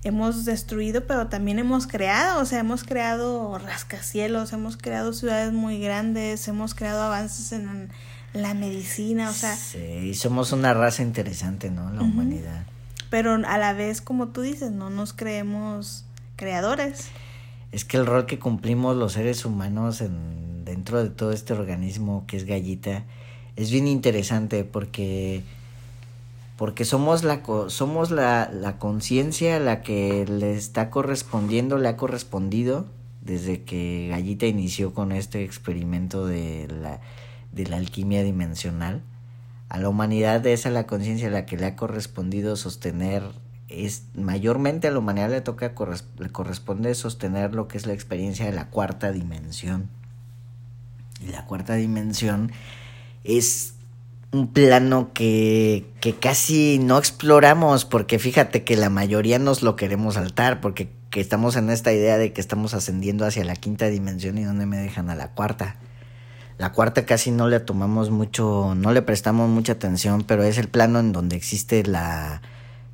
Hemos 0.03 0.45
destruido, 0.45 1.05
pero 1.05 1.27
también 1.27 1.59
hemos 1.59 1.85
creado, 1.85 2.41
o 2.41 2.45
sea, 2.45 2.59
hemos 2.59 2.83
creado 2.83 3.57
rascacielos, 3.59 4.53
hemos 4.53 4.77
creado 4.77 5.13
ciudades 5.13 5.53
muy 5.53 5.79
grandes, 5.79 6.47
hemos 6.47 6.73
creado 6.73 7.03
avances 7.03 7.51
en 7.51 7.89
la 8.33 8.53
medicina, 8.53 9.29
o 9.29 9.33
sea. 9.33 9.55
Sí, 9.55 10.13
somos 10.13 10.51
una 10.51 10.73
raza 10.73 11.03
interesante, 11.03 11.69
¿no? 11.69 11.91
La 11.91 12.01
humanidad. 12.01 12.65
Pero 13.09 13.33
a 13.33 13.57
la 13.57 13.73
vez, 13.73 14.01
como 14.01 14.29
tú 14.29 14.41
dices, 14.41 14.71
no 14.71 14.89
nos 14.89 15.13
creemos 15.13 16.05
creadores 16.35 17.09
es 17.71 17.85
que 17.85 17.97
el 17.97 18.05
rol 18.05 18.25
que 18.25 18.39
cumplimos 18.39 18.95
los 18.95 19.13
seres 19.13 19.45
humanos 19.45 20.01
en, 20.01 20.65
dentro 20.65 21.03
de 21.03 21.09
todo 21.09 21.31
este 21.31 21.53
organismo 21.53 22.23
que 22.27 22.37
es 22.37 22.45
gallita 22.45 23.03
es 23.55 23.71
bien 23.71 23.87
interesante 23.87 24.63
porque 24.63 25.43
porque 26.57 26.83
somos 26.85 27.23
la 27.23 27.41
somos 27.67 28.11
la, 28.11 28.49
la 28.51 28.77
conciencia 28.79 29.59
la 29.59 29.81
que 29.81 30.25
le 30.25 30.55
está 30.55 30.89
correspondiendo 30.89 31.77
le 31.77 31.89
ha 31.89 31.97
correspondido 31.97 32.85
desde 33.21 33.61
que 33.61 34.07
Gallita 34.09 34.47
inició 34.47 34.93
con 34.93 35.11
este 35.11 35.43
experimento 35.43 36.25
de 36.25 36.67
la 36.81 36.99
de 37.51 37.67
la 37.67 37.77
alquimia 37.77 38.23
dimensional 38.23 39.03
a 39.69 39.77
la 39.77 39.87
humanidad 39.87 40.45
es 40.47 40.65
la 40.65 40.87
conciencia 40.87 41.29
la 41.29 41.45
que 41.45 41.55
le 41.55 41.67
ha 41.67 41.75
correspondido 41.75 42.55
sostener 42.55 43.23
es 43.69 44.05
mayormente 44.15 44.87
a 44.87 44.91
la 44.91 44.97
humanidad 44.97 45.29
le 45.29 45.41
toca 45.41 45.73
le 46.17 46.29
corresponde 46.31 46.95
sostener 46.95 47.53
lo 47.53 47.67
que 47.67 47.77
es 47.77 47.85
la 47.85 47.93
experiencia 47.93 48.45
de 48.45 48.51
la 48.51 48.69
cuarta 48.69 49.11
dimensión. 49.11 49.89
Y 51.21 51.27
la 51.27 51.45
cuarta 51.45 51.75
dimensión 51.75 52.51
es 53.23 53.75
un 54.31 54.47
plano 54.47 55.11
que, 55.13 55.85
que 56.01 56.15
casi 56.15 56.79
no 56.79 56.97
exploramos 56.97 57.85
porque 57.85 58.17
fíjate 58.17 58.63
que 58.63 58.75
la 58.75 58.89
mayoría 58.89 59.37
nos 59.37 59.61
lo 59.61 59.75
queremos 59.75 60.15
saltar 60.15 60.61
porque 60.61 60.89
que 61.11 61.21
estamos 61.21 61.55
en 61.55 61.69
esta 61.69 61.93
idea 61.93 62.17
de 62.17 62.33
que 62.33 62.41
estamos 62.41 62.73
ascendiendo 62.73 63.23
hacia 63.25 63.43
la 63.43 63.55
quinta 63.55 63.87
dimensión 63.87 64.39
y 64.39 64.43
donde 64.43 64.65
me 64.65 64.77
dejan 64.77 65.11
a 65.11 65.15
la 65.15 65.31
cuarta. 65.33 65.75
La 66.59 66.73
cuarta 66.73 67.05
casi 67.05 67.31
no 67.31 67.47
le 67.47 67.61
tomamos 67.61 68.09
mucho, 68.09 68.75
no 68.75 68.91
le 68.91 69.01
prestamos 69.01 69.49
mucha 69.49 69.71
atención, 69.71 70.23
pero 70.23 70.43
es 70.43 70.57
el 70.57 70.67
plano 70.67 70.99
en 70.99 71.13
donde 71.13 71.37
existe 71.37 71.83
la, 71.83 72.41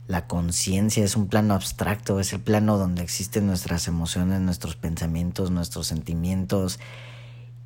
la 0.08 0.28
conciencia 0.28 1.04
es 1.04 1.16
un 1.16 1.28
plano 1.28 1.56
abstracto, 1.56 2.20
es 2.20 2.32
el 2.32 2.40
plano 2.40 2.78
donde 2.78 3.02
existen 3.02 3.48
nuestras 3.48 3.88
emociones, 3.88 4.40
nuestros 4.40 4.76
pensamientos, 4.76 5.50
nuestros 5.50 5.88
sentimientos. 5.88 6.80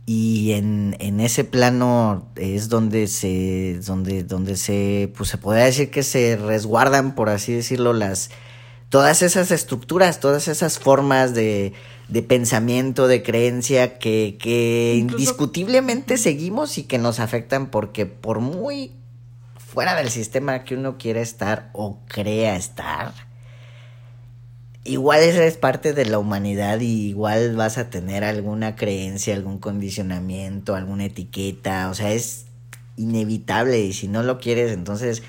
Y 0.06 0.54
en, 0.54 0.96
en 1.00 1.20
ese 1.20 1.44
plano 1.44 2.30
es 2.38 2.70
donde 2.70 3.08
se, 3.08 3.82
donde, 3.86 4.24
donde 4.24 4.56
se, 4.56 5.12
pues 5.18 5.30
se 5.30 5.38
podría 5.38 5.66
decir 5.66 5.92
que 5.92 6.04
se 6.04 6.38
resguardan, 6.38 7.14
por 7.14 7.28
así 7.28 7.52
decirlo, 7.52 7.92
las, 7.92 8.30
todas 8.88 9.22
esas 9.22 9.52
estructuras, 9.52 10.22
todas 10.22 10.48
esas 10.48 10.80
formas 10.80 11.34
de, 11.34 11.74
de 12.10 12.24
pensamiento, 12.24 13.08
de 13.08 13.22
creencia 13.22 14.00
que, 14.00 14.38
que 14.42 14.96
indiscutiblemente 14.98 16.18
seguimos 16.18 16.78
y 16.78 16.84
que 16.84 16.98
nos 16.98 17.20
afectan 17.20 17.70
porque 17.70 18.08
por 18.08 18.40
muy 18.40 18.92
fuera 19.56 19.96
del 19.96 20.10
sistema 20.10 20.64
que 20.64 20.76
uno 20.76 20.98
quiere 20.98 21.22
estar 21.22 21.70
o 21.74 22.00
crea 22.08 22.56
estar, 22.56 23.14
igual 24.84 25.22
esa 25.22 25.46
es 25.46 25.58
parte 25.58 25.94
de 25.94 26.06
la 26.06 26.18
humanidad 26.18 26.80
y 26.80 27.10
igual 27.10 27.56
vas 27.56 27.78
a 27.78 27.92
tener 27.92 28.24
alguna 28.24 28.76
creencia, 28.76 29.36
algún 29.36 29.60
condicionamiento, 29.60 30.76
alguna 30.76 31.06
etiqueta, 31.06 31.90
o 31.92 31.94
sea, 31.94 32.12
es 32.12 32.46
inevitable 32.98 33.80
y 33.82 33.94
si 33.94 34.08
no 34.08 34.24
lo 34.24 34.40
quieres, 34.40 34.72
entonces 34.72 35.22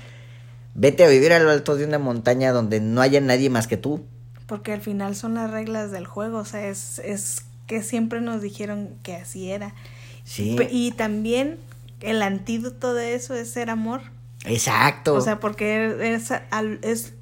vete 0.73 1.03
a 1.03 1.07
vivir 1.07 1.31
a 1.31 1.39
lo 1.39 1.51
alto 1.51 1.75
de 1.75 1.85
una 1.85 1.99
montaña 1.99 2.51
donde 2.51 2.79
no 2.79 3.01
haya 3.01 3.21
nadie 3.21 3.51
más 3.51 3.67
que 3.67 3.77
tú. 3.77 4.03
Porque 4.51 4.73
al 4.73 4.81
final 4.81 5.15
son 5.15 5.35
las 5.35 5.49
reglas 5.49 5.91
del 5.91 6.05
juego, 6.05 6.39
o 6.39 6.43
sea, 6.43 6.67
es, 6.67 6.99
es 6.99 7.45
que 7.67 7.81
siempre 7.81 8.19
nos 8.19 8.41
dijeron 8.41 8.89
que 9.01 9.15
así 9.15 9.49
era. 9.49 9.73
Sí. 10.25 10.57
Y 10.69 10.91
también 10.91 11.57
el 12.01 12.21
antídoto 12.21 12.93
de 12.93 13.13
eso 13.13 13.33
es 13.33 13.49
ser 13.49 13.69
amor. 13.69 14.01
Exacto. 14.43 15.13
O 15.13 15.21
sea, 15.21 15.39
porque 15.39 16.13
es, 16.13 16.33
es, 16.81 17.13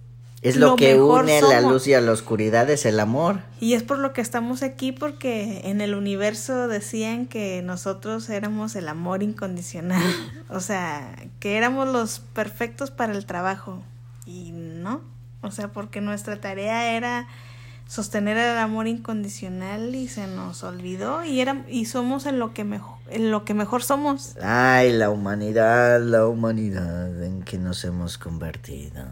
es 0.42 0.56
lo, 0.56 0.76
que 0.76 1.00
une 1.00 1.38
a 1.38 1.42
la 1.44 1.62
luz 1.62 1.86
y 1.86 1.94
a 1.94 2.02
la 2.02 2.14
oscuridad, 2.14 2.68
es 2.72 2.88
el 2.88 3.00
amor. 3.00 3.42
Y 3.60 3.74
es 3.74 3.84
por 3.84 4.00
lo 4.00 4.12
que 4.12 4.22
estamos 4.22 4.64
aquí, 4.64 4.92
porque 4.92 5.62
en 5.66 5.82
el 5.82 5.94
universo 5.94 6.68
decían 6.68 7.28
que 7.28 7.62
nosotros 7.62 8.28
éramos 8.32 8.76
el 8.76 8.88
amor 8.88 9.22
incondicional. 9.22 10.02
o 10.50 10.62
sea, 10.62 11.16
que 11.40 11.58
éramos 11.58 11.88
los 11.90 12.22
perfectos 12.34 12.90
para 12.90 13.14
el 13.14 13.28
trabajo. 13.28 13.84
Y 14.26 14.50
no. 14.52 15.19
O 15.42 15.52
sea, 15.52 15.70
porque 15.70 16.02
nuestra 16.02 16.40
tarea 16.42 16.96
era 16.96 17.28
sostener 17.90 18.38
el 18.38 18.58
amor 18.60 18.88
incondicional 18.88 19.96
y 19.96 20.08
se 20.08 20.28
nos 20.28 20.64
olvidó 20.64 21.26
y 21.26 21.42
era 21.42 21.66
y 21.68 21.86
somos 21.86 22.28
en 22.28 22.38
lo 22.38 22.54
que 22.54 22.64
mejor 22.64 22.98
en 23.10 23.32
lo 23.32 23.46
que 23.46 23.56
mejor 23.56 23.82
somos. 23.82 24.36
Ay, 24.44 24.92
la 24.92 25.10
humanidad, 25.10 26.00
la 26.00 26.28
humanidad 26.28 27.24
en 27.24 27.42
que 27.42 27.58
nos 27.58 27.84
hemos 27.86 28.20
convertido. 28.20 29.06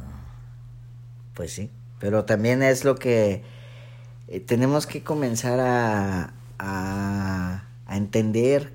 Pues 1.34 1.54
sí, 1.54 1.72
pero 2.00 2.26
también 2.26 2.62
es 2.62 2.86
lo 2.86 2.96
que 2.96 3.42
eh, 4.28 4.40
tenemos 4.40 4.86
que 4.86 5.04
comenzar 5.04 5.60
a, 5.60 6.34
a, 6.60 7.64
a 7.88 7.98
entender 7.98 8.74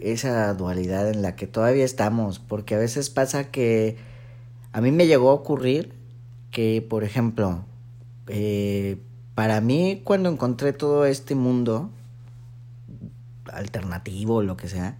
esa 0.00 0.52
dualidad 0.52 1.08
en 1.08 1.22
la 1.22 1.36
que 1.36 1.46
todavía 1.46 1.84
estamos, 1.84 2.38
porque 2.38 2.74
a 2.74 2.78
veces 2.78 3.08
pasa 3.08 3.50
que 3.50 3.96
a 4.72 4.80
mí 4.82 4.92
me 4.92 5.06
llegó 5.06 5.30
a 5.30 5.34
ocurrir 5.34 5.97
que, 6.58 6.82
por 6.82 7.04
ejemplo, 7.04 7.64
eh, 8.26 9.00
para 9.36 9.60
mí 9.60 10.00
cuando 10.02 10.28
encontré 10.28 10.72
todo 10.72 11.06
este 11.06 11.36
mundo 11.36 11.92
alternativo, 13.52 14.42
lo 14.42 14.56
que 14.56 14.66
sea, 14.66 14.98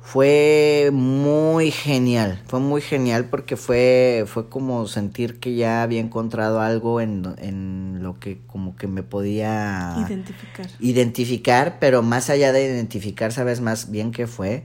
fue 0.00 0.90
muy 0.92 1.72
genial, 1.72 2.40
fue 2.46 2.60
muy 2.60 2.80
genial 2.80 3.24
porque 3.24 3.56
fue, 3.56 4.26
fue 4.28 4.48
como 4.48 4.86
sentir 4.86 5.40
que 5.40 5.56
ya 5.56 5.82
había 5.82 5.98
encontrado 5.98 6.60
algo 6.60 7.00
en, 7.00 7.34
en 7.38 7.98
lo 8.04 8.20
que 8.20 8.38
como 8.46 8.76
que 8.76 8.86
me 8.86 9.02
podía 9.02 9.96
identificar. 10.06 10.66
identificar, 10.78 11.78
pero 11.80 12.02
más 12.02 12.30
allá 12.30 12.52
de 12.52 12.64
identificar, 12.64 13.32
sabes 13.32 13.60
más 13.60 13.90
bien 13.90 14.12
qué 14.12 14.28
fue, 14.28 14.62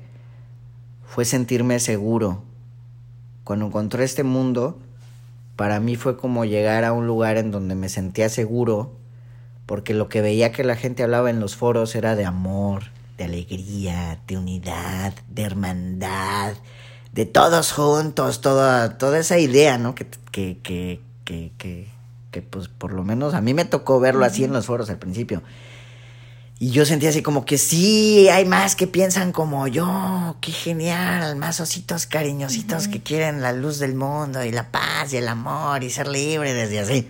fue 1.04 1.26
sentirme 1.26 1.80
seguro. 1.80 2.44
Cuando 3.44 3.66
encontré 3.66 4.04
este 4.04 4.22
mundo, 4.22 4.80
para 5.56 5.80
mí 5.80 5.96
fue 5.96 6.18
como 6.18 6.46
llegar 6.46 6.84
a 6.84 6.94
un 6.94 7.08
lugar 7.08 7.38
en 7.38 7.52
donde 7.52 7.76
me 7.76 7.90
sentía 7.90 8.30
seguro, 8.30 8.94
porque 9.66 9.94
lo 9.94 10.10
que 10.10 10.22
veía 10.22 10.52
que 10.52 10.64
la 10.64 10.76
gente 10.76 11.04
hablaba 11.04 11.30
en 11.30 11.40
los 11.40 11.56
foros 11.56 11.96
era 11.96 12.16
de 12.16 12.26
amor, 12.26 12.84
de 13.18 13.26
alegría, 13.26 14.20
de 14.28 14.38
unidad, 14.38 15.14
de 15.30 15.44
hermandad, 15.44 16.54
de 17.12 17.26
todos 17.26 17.72
juntos, 17.72 18.42
toda, 18.42 18.98
toda 18.98 19.20
esa 19.20 19.38
idea, 19.38 19.78
¿no? 19.78 19.94
Que, 19.96 20.08
que, 20.32 20.58
que, 20.64 21.02
que, 21.24 21.52
que, 21.58 21.88
que 22.32 22.42
pues 22.42 22.68
por 22.68 22.92
lo 22.92 23.04
menos 23.04 23.36
a 23.36 23.42
mí 23.42 23.54
me 23.54 23.66
tocó 23.66 24.00
verlo 24.00 24.26
así 24.26 24.44
en 24.44 24.54
los 24.54 24.66
foros 24.66 24.90
al 24.90 24.98
principio. 24.98 25.44
Y 26.60 26.72
yo 26.72 26.86
sentía 26.86 27.10
así 27.10 27.22
como 27.22 27.46
que 27.46 27.58
sí, 27.58 28.30
hay 28.30 28.46
más 28.46 28.76
que 28.76 28.88
piensan 28.88 29.32
como 29.32 29.68
yo, 29.68 30.38
qué 30.40 30.52
genial, 30.52 31.36
más 31.36 31.60
ositos 31.60 32.06
cariñositos 32.06 32.88
que 32.88 33.02
quieren 33.02 33.42
la 33.42 33.52
luz 33.52 33.80
del 33.80 33.96
mundo 33.96 34.44
y 34.46 34.52
la 34.52 34.72
paz 34.72 35.12
y 35.12 35.18
el 35.18 35.28
amor 35.28 35.84
y 35.84 35.90
ser 35.90 36.08
libre 36.08 36.54
desde 36.54 36.80
así. 36.80 37.10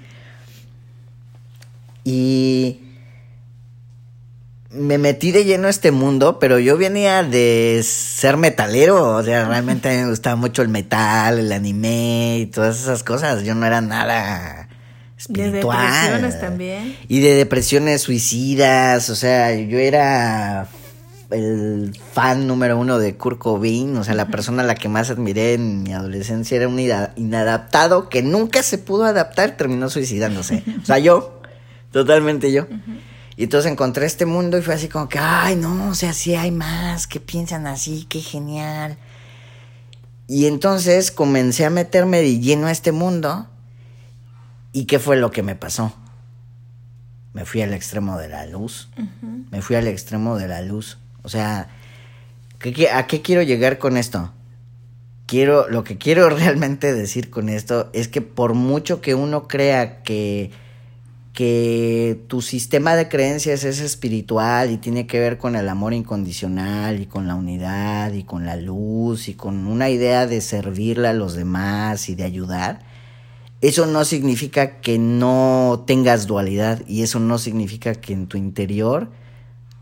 Y 2.03 2.79
me 4.71 4.97
metí 4.97 5.31
de 5.31 5.45
lleno 5.45 5.67
a 5.67 5.69
este 5.69 5.91
mundo, 5.91 6.39
pero 6.39 6.57
yo 6.57 6.77
venía 6.77 7.21
de 7.21 7.81
ser 7.83 8.37
metalero, 8.37 9.17
o 9.17 9.23
sea, 9.23 9.45
realmente 9.45 9.89
me 9.89 10.09
gustaba 10.09 10.35
mucho 10.35 10.63
el 10.63 10.69
metal, 10.69 11.37
el 11.37 11.51
anime 11.51 12.39
y 12.39 12.45
todas 12.47 12.81
esas 12.81 13.03
cosas. 13.03 13.43
Yo 13.43 13.53
no 13.53 13.65
era 13.67 13.81
nada 13.81 14.67
espiritual. 15.23 15.77
De 15.77 16.01
depresiones 16.01 16.39
también. 16.39 16.97
Y 17.07 17.19
de 17.19 17.35
depresiones 17.35 18.01
suicidas, 18.01 19.09
o 19.09 19.15
sea, 19.15 19.53
yo 19.55 19.79
era 19.79 20.67
el 21.31 21.97
fan 22.13 22.47
número 22.47 22.77
uno 22.77 22.99
de 22.99 23.15
Kurt 23.15 23.39
Cobain, 23.39 23.95
o 23.97 24.03
sea, 24.03 24.13
la 24.13 24.27
persona 24.27 24.63
a 24.63 24.65
la 24.65 24.75
que 24.75 24.87
más 24.87 25.09
admiré 25.09 25.53
en 25.53 25.83
mi 25.83 25.93
adolescencia 25.93 26.57
era 26.57 26.67
un 26.67 26.79
inadaptado 26.79 28.09
que 28.09 28.21
nunca 28.21 28.61
se 28.63 28.77
pudo 28.77 29.05
adaptar, 29.05 29.57
terminó 29.57 29.89
suicidándose. 29.89 30.63
O 30.83 30.85
sea, 30.85 30.99
yo, 30.99 31.41
totalmente 31.91 32.51
yo. 32.51 32.67
Y 33.35 33.45
entonces 33.45 33.71
encontré 33.71 34.05
este 34.05 34.25
mundo 34.25 34.57
y 34.57 34.61
fue 34.61 34.73
así 34.73 34.89
como 34.89 35.09
que, 35.09 35.17
ay, 35.17 35.55
no, 35.55 35.89
o 35.89 35.95
sea, 35.95 36.13
sí 36.13 36.35
hay 36.35 36.51
más, 36.51 37.07
que 37.07 37.19
piensan 37.19 37.65
así, 37.67 38.05
qué 38.09 38.19
genial. 38.19 38.97
Y 40.27 40.45
entonces 40.45 41.11
comencé 41.11 41.65
a 41.65 41.69
meterme 41.69 42.21
de 42.21 42.39
lleno 42.39 42.67
a 42.67 42.71
este 42.71 42.91
mundo. 42.91 43.47
¿Y 44.73 44.85
qué 44.85 44.99
fue 44.99 45.15
lo 45.15 45.31
que 45.31 45.43
me 45.43 45.55
pasó? 45.55 45.93
Me 47.31 47.45
fui 47.45 47.61
al 47.61 47.73
extremo 47.73 48.17
de 48.17 48.27
la 48.27 48.45
luz. 48.45 48.89
Me 49.51 49.61
fui 49.61 49.77
al 49.77 49.87
extremo 49.87 50.37
de 50.37 50.49
la 50.49 50.61
luz. 50.61 50.97
O 51.21 51.29
sea, 51.29 51.69
¿a 52.93 53.07
qué 53.07 53.21
quiero 53.21 53.41
llegar 53.41 53.77
con 53.77 53.95
esto? 53.95 54.33
Quiero, 55.25 55.69
lo 55.69 55.85
que 55.85 55.97
quiero 55.97 56.29
realmente 56.29 56.93
decir 56.93 57.29
con 57.29 57.47
esto 57.47 57.89
es 57.93 58.09
que 58.09 58.21
por 58.21 58.53
mucho 58.53 58.99
que 58.99 59.15
uno 59.15 59.47
crea 59.47 60.03
que 60.03 60.51
que 61.33 62.23
tu 62.27 62.41
sistema 62.43 62.95
de 62.95 63.09
creencias 63.09 63.63
es 63.63 63.79
espiritual 63.79 64.69
y 64.69 64.77
tiene 64.77 65.07
que 65.07 65.19
ver 65.19 65.39
con 65.39 65.55
el 65.55 65.67
amor 65.67 65.93
incondicional 65.93 67.01
y 67.01 67.07
con 67.07 67.27
la 67.27 67.33
unidad 67.33 68.13
y 68.13 68.23
con 68.23 68.45
la 68.45 68.55
luz 68.55 69.27
y 69.27 69.33
con 69.33 69.65
una 69.65 69.89
idea 69.89 70.27
de 70.27 70.41
servirle 70.41 71.07
a 71.07 71.13
los 71.13 71.33
demás 71.33 72.07
y 72.07 72.15
de 72.15 72.23
ayudar, 72.23 72.81
eso 73.63 73.85
no 73.85 74.03
significa 74.03 74.81
que 74.81 74.99
no 74.99 75.85
tengas 75.87 76.27
dualidad 76.27 76.81
y 76.85 77.01
eso 77.01 77.21
no 77.21 77.37
significa 77.37 77.95
que 77.95 78.11
en 78.11 78.27
tu 78.27 78.35
interior 78.35 79.07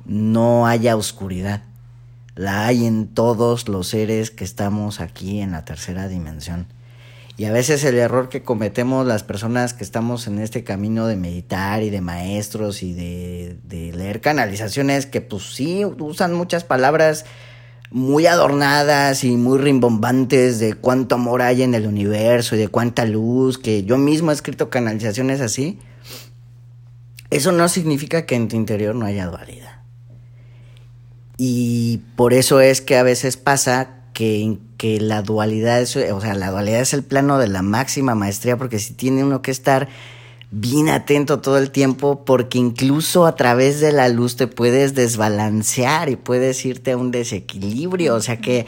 no 0.05 0.67
haya 0.67 0.95
oscuridad. 0.95 1.63
La 2.35 2.67
hay 2.67 2.85
en 2.85 3.07
todos 3.07 3.67
los 3.67 3.87
seres 3.87 4.29
que 4.29 4.43
estamos 4.43 5.01
aquí 5.01 5.41
en 5.41 5.51
la 5.51 5.65
tercera 5.65 6.07
dimensión. 6.07 6.67
Y 7.37 7.45
a 7.45 7.51
veces 7.51 7.83
el 7.83 7.97
error 7.97 8.29
que 8.29 8.43
cometemos 8.43 9.07
las 9.07 9.23
personas 9.23 9.73
que 9.73 9.83
estamos 9.83 10.27
en 10.27 10.37
este 10.37 10.63
camino 10.63 11.07
de 11.07 11.15
meditar 11.15 11.81
y 11.81 11.89
de 11.89 12.01
maestros 12.01 12.83
y 12.83 12.93
de, 12.93 13.57
leer 13.95 14.21
canalizaciones, 14.21 15.07
que 15.07 15.21
pues 15.21 15.55
sí 15.55 15.85
usan 15.85 16.35
muchas 16.35 16.63
palabras 16.63 17.25
muy 17.91 18.25
adornadas 18.25 19.25
y 19.25 19.35
muy 19.35 19.59
rimbombantes 19.59 20.59
de 20.59 20.73
cuánto 20.75 21.15
amor 21.15 21.41
hay 21.41 21.61
en 21.61 21.75
el 21.75 21.85
universo 21.85 22.55
y 22.55 22.59
de 22.59 22.69
cuánta 22.69 23.05
luz, 23.05 23.57
que 23.57 23.83
yo 23.83 23.97
mismo 23.97 24.31
he 24.31 24.33
escrito 24.33 24.69
canalizaciones 24.69 25.41
así. 25.41 25.77
Eso 27.29 27.51
no 27.51 27.67
significa 27.67 28.25
que 28.25 28.35
en 28.35 28.47
tu 28.47 28.55
interior 28.55 28.95
no 28.95 29.05
haya 29.05 29.27
dualidad. 29.27 29.81
Y 31.37 32.01
por 32.15 32.33
eso 32.33 32.61
es 32.61 32.81
que 32.81 32.95
a 32.97 33.03
veces 33.03 33.35
pasa 33.35 33.89
que, 34.13 34.57
que 34.77 35.01
la 35.01 35.21
dualidad 35.21 35.81
es, 35.81 35.95
o 35.95 36.21
sea, 36.21 36.33
la 36.33 36.51
dualidad 36.51 36.79
es 36.79 36.93
el 36.93 37.03
plano 37.03 37.39
de 37.39 37.47
la 37.47 37.61
máxima 37.61 38.15
maestría, 38.15 38.57
porque 38.57 38.79
si 38.79 38.93
tiene 38.93 39.23
uno 39.23 39.41
que 39.41 39.51
estar 39.51 39.89
bien 40.51 40.89
atento 40.89 41.39
todo 41.39 41.57
el 41.57 41.71
tiempo, 41.71 42.23
porque 42.25 42.59
incluso 42.59 43.25
a 43.25 43.35
través 43.35 43.79
de 43.79 43.91
la 43.91 44.09
luz 44.09 44.35
te 44.35 44.47
puedes 44.47 44.93
desbalancear 44.93 46.09
y 46.09 46.15
puedes 46.15 46.65
irte 46.65 46.91
a 46.91 46.97
un 46.97 47.11
desequilibrio, 47.11 48.15
o 48.15 48.21
sea 48.21 48.37
que 48.37 48.67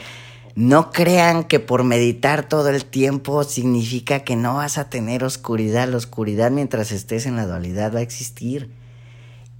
no 0.56 0.90
crean 0.90 1.44
que 1.44 1.60
por 1.60 1.84
meditar 1.84 2.48
todo 2.48 2.68
el 2.70 2.84
tiempo 2.84 3.44
significa 3.44 4.20
que 4.20 4.36
no 4.36 4.56
vas 4.56 4.78
a 4.78 4.88
tener 4.88 5.24
oscuridad, 5.24 5.88
la 5.88 5.96
oscuridad 5.96 6.50
mientras 6.50 6.90
estés 6.90 7.26
en 7.26 7.36
la 7.36 7.46
dualidad 7.46 7.94
va 7.94 8.00
a 8.00 8.02
existir. 8.02 8.70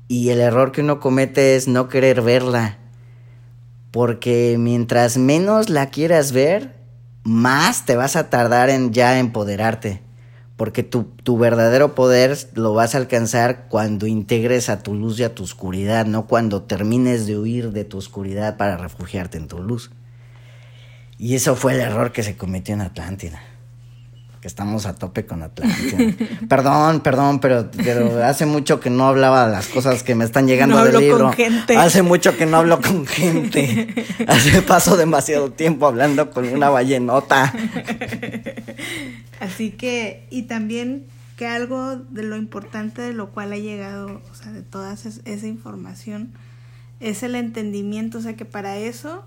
Y 0.09 0.31
el 0.31 0.41
error 0.41 0.73
que 0.73 0.83
uno 0.83 1.01
comete 1.01 1.57
es 1.57 1.67
no 1.67 1.89
querer 1.89 2.23
verla 2.23 2.79
porque 3.95 4.57
mientras 4.59 5.19
menos 5.19 5.71
la 5.71 5.91
quieras 5.91 6.33
ver, 6.33 6.75
más 7.23 7.87
te 7.87 7.95
vas 7.95 8.17
a 8.17 8.29
tardar 8.29 8.69
en 8.69 8.93
ya 8.93 9.21
empoderarte. 9.21 10.03
Porque 10.57 10.83
tu, 10.83 11.05
tu, 11.05 11.37
verdadero 11.37 11.95
poder 11.95 12.37
lo 12.55 12.75
vas 12.75 12.95
a 12.95 12.99
alcanzar 12.99 13.67
cuando 13.69 14.07
integres 14.07 14.69
a 14.69 14.83
tu 14.83 14.95
luz 14.95 15.19
y 15.19 15.25
a 15.25 15.35
tu 15.35 15.43
oscuridad, 15.43 16.07
no 16.07 16.27
cuando 16.27 16.63
termines 16.63 17.27
de 17.27 17.37
huir 17.37 17.73
de 17.73 17.85
tu 17.85 17.99
oscuridad 17.99 18.57
para 18.57 18.77
refugiarte 18.77 19.37
en 19.37 19.49
tu 19.49 19.61
luz. 19.61 19.91
Y 21.19 21.35
eso 21.35 21.57
fue 21.57 21.75
el 21.75 21.81
error 21.81 22.13
que 22.13 22.23
se 22.23 22.37
cometió 22.37 22.75
en 22.75 22.83
Atlántida 22.83 23.54
que 24.45 24.49
estamos 24.49 24.85
a 24.85 24.95
tope 24.95 25.25
con 25.25 25.43
Atlántida. 25.43 25.97
perdón, 26.51 27.01
perdón, 27.01 27.41
pero, 27.41 27.71
pero 27.79 28.23
hace 28.23 28.45
mucho 28.45 28.79
que 28.79 28.91
no 28.91 29.07
hablaba 29.07 29.47
de 29.47 29.53
las 29.53 29.69
cosas 29.69 30.03
que 30.03 30.15
me 30.15 30.27
están 30.27 30.47
llegando 30.47 30.77
no 30.77 30.85
del 30.85 30.99
libro. 30.99 31.29
Con 31.29 31.33
gente. 31.33 31.79
Hace 31.79 32.03
mucho 32.03 32.37
que 32.37 32.45
no 32.45 32.59
hablo 32.59 32.79
con 32.83 33.07
gente. 33.07 34.05
Hace 34.29 34.61
paso 34.61 34.99
demasiado 34.99 35.51
tiempo 35.51 35.87
hablando 35.87 36.31
con 36.31 36.47
una 36.47 36.69
ballenota. 36.69 37.55
Así 39.41 39.71
que, 39.71 40.27
y 40.29 40.43
también 40.43 41.07
que 41.39 41.47
algo 41.47 41.97
de 41.97 42.25
lo 42.25 42.37
importante 42.37 43.01
de 43.01 43.15
lo 43.15 43.31
cual 43.31 43.51
ha 43.55 43.57
llegado, 43.57 44.21
o 44.31 44.35
sea, 44.35 44.53
de 44.53 44.61
toda 44.61 44.93
esa 44.93 45.47
información, 45.47 46.35
es 47.01 47.23
el 47.23 47.35
entendimiento, 47.35 48.19
o 48.19 48.21
sea, 48.21 48.37
que 48.37 48.45
para 48.45 48.77
eso, 48.77 49.25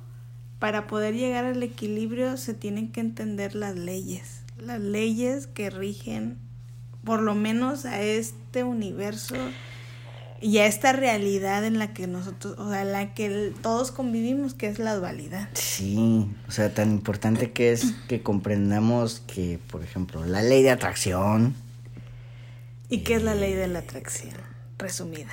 para 0.60 0.86
poder 0.86 1.16
llegar 1.16 1.46
al 1.46 1.64
equilibrio, 1.64 2.38
se 2.38 2.54
tienen 2.54 2.92
que 2.92 3.00
entender 3.00 3.56
las 3.56 3.76
leyes 3.76 4.37
las 4.60 4.80
leyes 4.80 5.48
que 5.48 5.70
rigen 5.70 6.38
por 7.04 7.22
lo 7.22 7.36
menos 7.36 7.86
a 7.86 8.02
este 8.02 8.64
universo 8.64 9.36
y 10.42 10.60
a 10.60 10.66
esta 10.68 10.94
realidad 10.94 11.66
en 11.66 11.80
la 11.80 11.94
que 11.94 12.06
nosotros, 12.06 12.56
o 12.60 12.70
sea, 12.70 12.82
en 12.82 12.92
la 12.92 13.14
que 13.14 13.54
todos 13.62 13.92
convivimos, 13.92 14.54
que 14.54 14.68
es 14.68 14.78
la 14.78 14.96
dualidad. 14.96 15.50
Sí, 15.54 16.28
o 16.48 16.52
sea, 16.52 16.74
tan 16.74 16.92
importante 16.92 17.52
que 17.52 17.72
es 17.72 17.94
que 18.08 18.22
comprendamos 18.22 19.22
que, 19.22 19.60
por 19.72 19.84
ejemplo, 19.84 20.26
la 20.26 20.42
ley 20.42 20.64
de 20.64 20.72
atracción. 20.72 21.56
¿Y 22.90 23.00
qué 23.00 23.16
es 23.16 23.24
la 23.24 23.36
ley 23.36 23.54
de 23.54 23.68
la 23.68 23.80
atracción? 23.80 24.36
Resumida. 24.78 25.32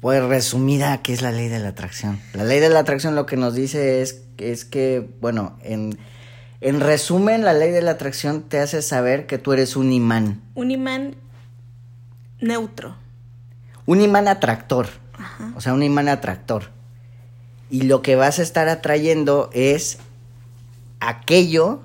Pues 0.00 0.22
resumida, 0.22 1.00
¿qué 1.00 1.14
es 1.14 1.22
la 1.22 1.32
ley 1.32 1.48
de 1.48 1.60
la 1.60 1.68
atracción? 1.68 2.20
La 2.34 2.44
ley 2.44 2.60
de 2.60 2.68
la 2.68 2.80
atracción 2.80 3.14
lo 3.14 3.24
que 3.24 3.36
nos 3.36 3.54
dice 3.54 4.02
es, 4.02 4.22
es 4.36 4.66
que, 4.66 5.08
bueno, 5.20 5.56
en 5.62 5.96
en 6.64 6.80
resumen, 6.80 7.44
la 7.44 7.52
ley 7.52 7.70
de 7.72 7.82
la 7.82 7.90
atracción 7.90 8.40
te 8.40 8.58
hace 8.58 8.80
saber 8.80 9.26
que 9.26 9.36
tú 9.36 9.52
eres 9.52 9.76
un 9.76 9.92
imán. 9.92 10.40
Un 10.54 10.70
imán 10.70 11.14
neutro. 12.40 12.96
Un 13.84 14.00
imán 14.00 14.28
atractor. 14.28 14.88
O 15.56 15.60
sea, 15.60 15.74
un 15.74 15.82
imán 15.82 16.08
atractor. 16.08 16.70
Y 17.68 17.82
lo 17.82 18.00
que 18.00 18.16
vas 18.16 18.38
a 18.38 18.42
estar 18.42 18.68
atrayendo 18.68 19.50
es 19.52 19.98
aquello 21.00 21.82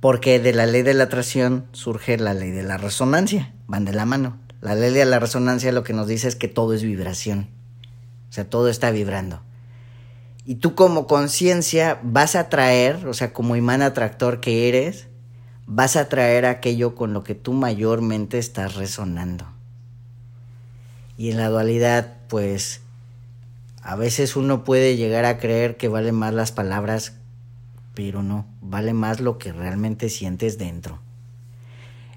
porque 0.00 0.40
de 0.40 0.54
la 0.54 0.64
ley 0.64 0.80
de 0.80 0.94
la 0.94 1.04
atracción 1.04 1.66
surge 1.72 2.16
la 2.16 2.32
ley 2.32 2.52
de 2.52 2.62
la 2.62 2.78
resonancia, 2.78 3.52
van 3.66 3.84
de 3.84 3.92
la 3.92 4.06
mano. 4.06 4.38
La 4.62 4.74
ley 4.74 4.94
de 4.94 5.04
la 5.04 5.18
resonancia 5.18 5.72
lo 5.72 5.82
que 5.82 5.92
nos 5.92 6.06
dice 6.06 6.26
es 6.26 6.36
que 6.36 6.48
todo 6.48 6.72
es 6.72 6.82
vibración, 6.82 7.50
o 8.30 8.32
sea, 8.32 8.48
todo 8.48 8.70
está 8.70 8.90
vibrando. 8.90 9.42
Y 10.50 10.56
tú 10.56 10.74
como 10.74 11.06
conciencia 11.06 12.00
vas 12.02 12.34
a 12.34 12.48
traer, 12.48 13.06
o 13.06 13.14
sea, 13.14 13.32
como 13.32 13.54
imán 13.54 13.82
atractor 13.82 14.40
que 14.40 14.68
eres, 14.68 15.06
vas 15.68 15.94
a 15.94 16.08
traer 16.08 16.44
aquello 16.44 16.96
con 16.96 17.12
lo 17.12 17.22
que 17.22 17.36
tú 17.36 17.52
mayormente 17.52 18.36
estás 18.36 18.74
resonando. 18.74 19.46
Y 21.16 21.30
en 21.30 21.36
la 21.36 21.50
dualidad, 21.50 22.16
pues, 22.26 22.80
a 23.80 23.94
veces 23.94 24.34
uno 24.34 24.64
puede 24.64 24.96
llegar 24.96 25.24
a 25.24 25.38
creer 25.38 25.76
que 25.76 25.86
valen 25.86 26.16
más 26.16 26.34
las 26.34 26.50
palabras, 26.50 27.12
pero 27.94 28.24
no, 28.24 28.44
vale 28.60 28.92
más 28.92 29.20
lo 29.20 29.38
que 29.38 29.52
realmente 29.52 30.08
sientes 30.08 30.58
dentro. 30.58 30.98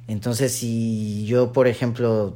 Entonces, 0.08 0.54
si 0.54 1.24
yo, 1.28 1.54
por 1.54 1.68
ejemplo, 1.68 2.36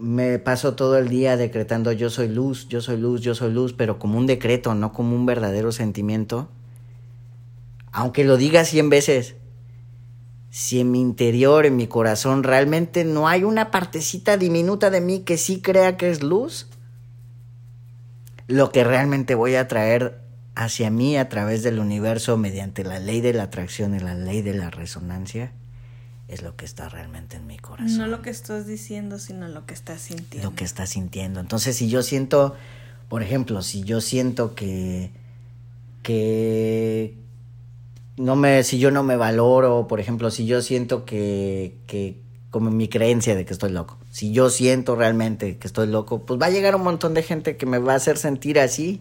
me 0.00 0.38
paso 0.38 0.74
todo 0.74 0.96
el 0.98 1.08
día 1.08 1.36
decretando 1.36 1.92
yo 1.92 2.10
soy 2.10 2.28
luz, 2.28 2.68
yo 2.68 2.80
soy 2.80 2.96
luz, 2.96 3.20
yo 3.20 3.34
soy 3.34 3.52
luz, 3.52 3.72
pero 3.72 3.98
como 3.98 4.18
un 4.18 4.26
decreto, 4.26 4.74
no 4.74 4.92
como 4.92 5.14
un 5.14 5.26
verdadero 5.26 5.72
sentimiento. 5.72 6.48
Aunque 7.92 8.24
lo 8.24 8.36
diga 8.36 8.64
cien 8.64 8.88
veces, 8.88 9.36
si 10.48 10.80
en 10.80 10.90
mi 10.90 11.00
interior, 11.00 11.66
en 11.66 11.76
mi 11.76 11.86
corazón, 11.86 12.42
realmente 12.42 13.04
no 13.04 13.28
hay 13.28 13.44
una 13.44 13.70
partecita 13.70 14.36
diminuta 14.36 14.90
de 14.90 15.00
mí 15.00 15.20
que 15.20 15.36
sí 15.36 15.60
crea 15.60 15.96
que 15.96 16.10
es 16.10 16.22
luz, 16.22 16.68
lo 18.46 18.72
que 18.72 18.82
realmente 18.82 19.34
voy 19.34 19.54
a 19.54 19.68
traer 19.68 20.20
hacia 20.54 20.90
mí 20.90 21.16
a 21.16 21.28
través 21.28 21.62
del 21.62 21.78
universo 21.78 22.36
mediante 22.36 22.84
la 22.84 22.98
ley 22.98 23.20
de 23.20 23.32
la 23.32 23.44
atracción 23.44 23.94
y 23.94 24.00
la 24.00 24.14
ley 24.14 24.42
de 24.42 24.54
la 24.54 24.70
resonancia 24.70 25.52
es 26.30 26.42
lo 26.42 26.54
que 26.56 26.64
está 26.64 26.88
realmente 26.88 27.36
en 27.36 27.46
mi 27.46 27.58
corazón. 27.58 27.98
No 27.98 28.06
lo 28.06 28.22
que 28.22 28.30
estás 28.30 28.66
diciendo, 28.66 29.18
sino 29.18 29.48
lo 29.48 29.66
que 29.66 29.74
estás 29.74 30.00
sintiendo. 30.00 30.48
Lo 30.48 30.54
que 30.54 30.64
estás 30.64 30.90
sintiendo. 30.90 31.40
Entonces, 31.40 31.76
si 31.76 31.88
yo 31.88 32.02
siento, 32.02 32.54
por 33.08 33.22
ejemplo, 33.22 33.62
si 33.62 33.82
yo 33.82 34.00
siento 34.00 34.54
que 34.54 35.10
que 36.02 37.14
no 38.16 38.36
me 38.36 38.62
si 38.62 38.78
yo 38.78 38.90
no 38.90 39.02
me 39.02 39.16
valoro, 39.16 39.86
por 39.88 39.98
ejemplo, 39.98 40.30
si 40.30 40.46
yo 40.46 40.62
siento 40.62 41.04
que 41.04 41.76
que 41.86 42.16
como 42.50 42.70
mi 42.70 42.88
creencia 42.88 43.34
de 43.34 43.44
que 43.44 43.52
estoy 43.52 43.72
loco. 43.72 43.98
Si 44.10 44.32
yo 44.32 44.50
siento 44.50 44.96
realmente 44.96 45.56
que 45.58 45.66
estoy 45.66 45.88
loco, 45.88 46.24
pues 46.26 46.40
va 46.40 46.46
a 46.46 46.50
llegar 46.50 46.74
un 46.74 46.82
montón 46.82 47.14
de 47.14 47.22
gente 47.22 47.56
que 47.56 47.66
me 47.66 47.78
va 47.78 47.92
a 47.92 47.96
hacer 47.96 48.18
sentir 48.18 48.58
así. 48.58 49.00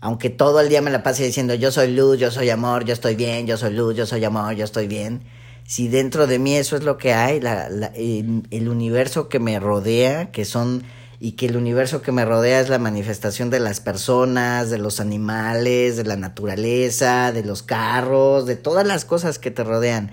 Aunque 0.00 0.30
todo 0.30 0.60
el 0.60 0.68
día 0.68 0.82
me 0.82 0.90
la 0.90 1.02
pase 1.02 1.24
diciendo 1.24 1.54
yo 1.54 1.70
soy 1.70 1.92
luz, 1.94 2.18
yo 2.18 2.30
soy 2.30 2.48
amor, 2.48 2.84
yo 2.84 2.94
estoy 2.94 3.16
bien, 3.16 3.46
yo 3.46 3.58
soy 3.58 3.74
luz, 3.74 3.94
yo 3.94 4.06
soy 4.06 4.24
amor, 4.24 4.54
yo 4.54 4.64
estoy 4.64 4.88
bien. 4.88 5.22
Si 5.64 5.88
dentro 5.88 6.26
de 6.26 6.38
mí 6.38 6.56
eso 6.56 6.76
es 6.76 6.82
lo 6.82 6.98
que 6.98 7.14
hay, 7.14 7.40
la, 7.40 7.66
el, 7.94 8.42
el 8.50 8.68
universo 8.68 9.28
que 9.28 9.38
me 9.38 9.58
rodea, 9.58 10.30
que 10.30 10.44
son 10.44 10.82
y 11.24 11.32
que 11.32 11.46
el 11.46 11.56
universo 11.56 12.02
que 12.02 12.10
me 12.10 12.24
rodea 12.24 12.58
es 12.58 12.68
la 12.68 12.80
manifestación 12.80 13.48
de 13.48 13.60
las 13.60 13.78
personas, 13.78 14.70
de 14.70 14.78
los 14.78 14.98
animales, 14.98 15.96
de 15.96 16.02
la 16.02 16.16
naturaleza, 16.16 17.30
de 17.30 17.44
los 17.44 17.62
carros, 17.62 18.44
de 18.44 18.56
todas 18.56 18.84
las 18.84 19.04
cosas 19.04 19.38
que 19.38 19.52
te 19.52 19.62
rodean. 19.62 20.10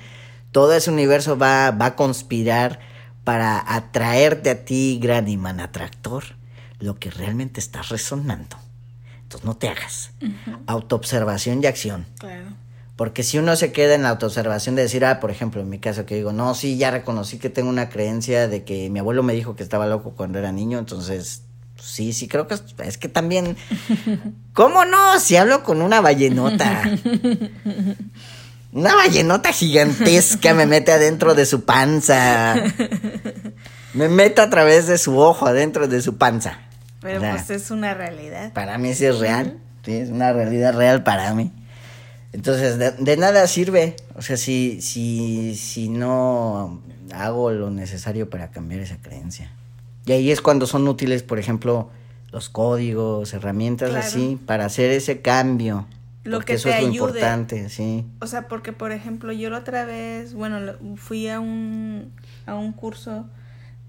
Todo 0.52 0.72
ese 0.74 0.92
universo 0.92 1.36
va, 1.36 1.72
va 1.72 1.88
a 1.88 1.96
conspirar 1.96 2.80
para 3.24 3.60
atraerte 3.76 4.52
a 4.52 4.66
ti, 4.66 5.00
gran 5.02 5.28
imán 5.28 5.60
atractor, 5.60 6.26
lo 6.80 7.00
que 7.00 7.10
realmente 7.10 7.60
estás 7.60 7.90
resonando. 7.90 8.58
Entonces 9.24 9.46
no 9.46 9.58
te 9.58 9.68
hagas. 9.68 10.12
Autoobservación 10.68 11.64
y 11.64 11.66
acción. 11.66 12.06
Claro. 12.20 12.50
Porque 13.00 13.24
si 13.24 13.38
uno 13.38 13.56
se 13.56 13.72
queda 13.72 13.96
en 13.96 14.04
la 14.04 14.10
autoobservación 14.10 14.76
de 14.76 14.82
decir, 14.82 15.06
ah, 15.06 15.22
por 15.22 15.32
ejemplo, 15.32 15.62
en 15.62 15.70
mi 15.70 15.80
caso 15.80 16.06
que 16.06 16.16
digo, 16.16 16.34
no, 16.34 16.54
sí, 16.54 16.78
ya 16.78 16.92
reconocí 16.92 17.38
que 17.38 17.50
tengo 17.50 17.70
una 17.70 17.88
creencia 17.88 18.50
de 18.50 18.66
que 18.66 18.90
mi 18.90 19.00
abuelo 19.00 19.24
me 19.24 19.32
dijo 19.32 19.56
que 19.56 19.64
estaba 19.64 19.88
loco 19.88 20.16
cuando 20.18 20.38
era 20.38 20.52
niño, 20.52 20.78
entonces, 20.80 21.44
sí, 21.82 22.12
sí, 22.12 22.28
creo 22.28 22.50
que 22.50 22.56
es, 22.56 22.64
es 22.84 22.98
que 22.98 23.08
también, 23.08 23.56
¿cómo 24.54 24.84
no? 24.84 25.18
Si 25.22 25.38
hablo 25.38 25.64
con 25.64 25.82
una 25.82 26.02
ballenota. 26.02 26.84
Una 28.74 28.94
ballenota 28.94 29.54
gigantesca 29.54 30.54
me 30.54 30.66
mete 30.66 30.92
adentro 30.92 31.36
de 31.36 31.46
su 31.46 31.64
panza. 31.64 32.56
Me 33.94 34.10
mete 34.10 34.42
a 34.42 34.50
través 34.50 34.88
de 34.88 34.98
su 34.98 35.18
ojo 35.18 35.48
adentro 35.48 35.88
de 35.88 36.02
su 36.02 36.18
panza. 36.18 36.60
Pero 37.00 37.22
pues 37.22 37.50
es 37.50 37.72
una 37.72 37.94
realidad. 37.94 38.52
Para 38.52 38.78
mí 38.78 38.94
sí 38.94 39.06
es 39.06 39.20
real. 39.20 39.58
Sí, 39.86 39.94
es 39.94 40.10
una 40.10 40.34
realidad 40.34 40.76
real 40.76 41.04
para 41.04 41.34
mí. 41.34 41.54
Entonces, 42.32 42.78
de, 42.78 43.18
nada 43.18 43.48
sirve, 43.48 43.96
o 44.16 44.22
sea, 44.22 44.38
si, 44.38 44.82
si, 44.82 45.56
si 45.56 45.90
no 45.90 46.82
hago 47.14 47.52
lo 47.52 47.72
necesario 47.72 48.30
para 48.30 48.52
cambiar 48.52 48.82
esa 48.82 48.98
creencia. 48.98 49.52
Y 50.06 50.12
ahí 50.12 50.32
es 50.32 50.42
cuando 50.42 50.68
son 50.68 50.88
útiles, 50.88 51.24
por 51.24 51.40
ejemplo, 51.40 51.90
los 52.32 52.50
códigos, 52.50 53.34
herramientas 53.34 53.96
así, 53.96 54.40
para 54.46 54.66
hacer 54.66 54.92
ese 54.92 55.22
cambio. 55.22 55.88
Lo 56.24 56.42
que 56.42 56.54
eso 56.54 56.70
es 56.70 56.82
lo 56.82 56.88
importante, 56.90 57.70
sí. 57.70 58.06
O 58.22 58.28
sea, 58.28 58.48
porque, 58.48 58.74
por 58.74 58.92
ejemplo, 58.92 59.32
yo 59.32 59.50
la 59.50 59.60
otra 59.60 59.86
vez, 59.86 60.34
bueno, 60.34 60.60
fui 60.96 61.28
a 61.28 61.40
un, 61.40 62.12
a 62.46 62.56
un 62.56 62.74
curso 62.74 63.26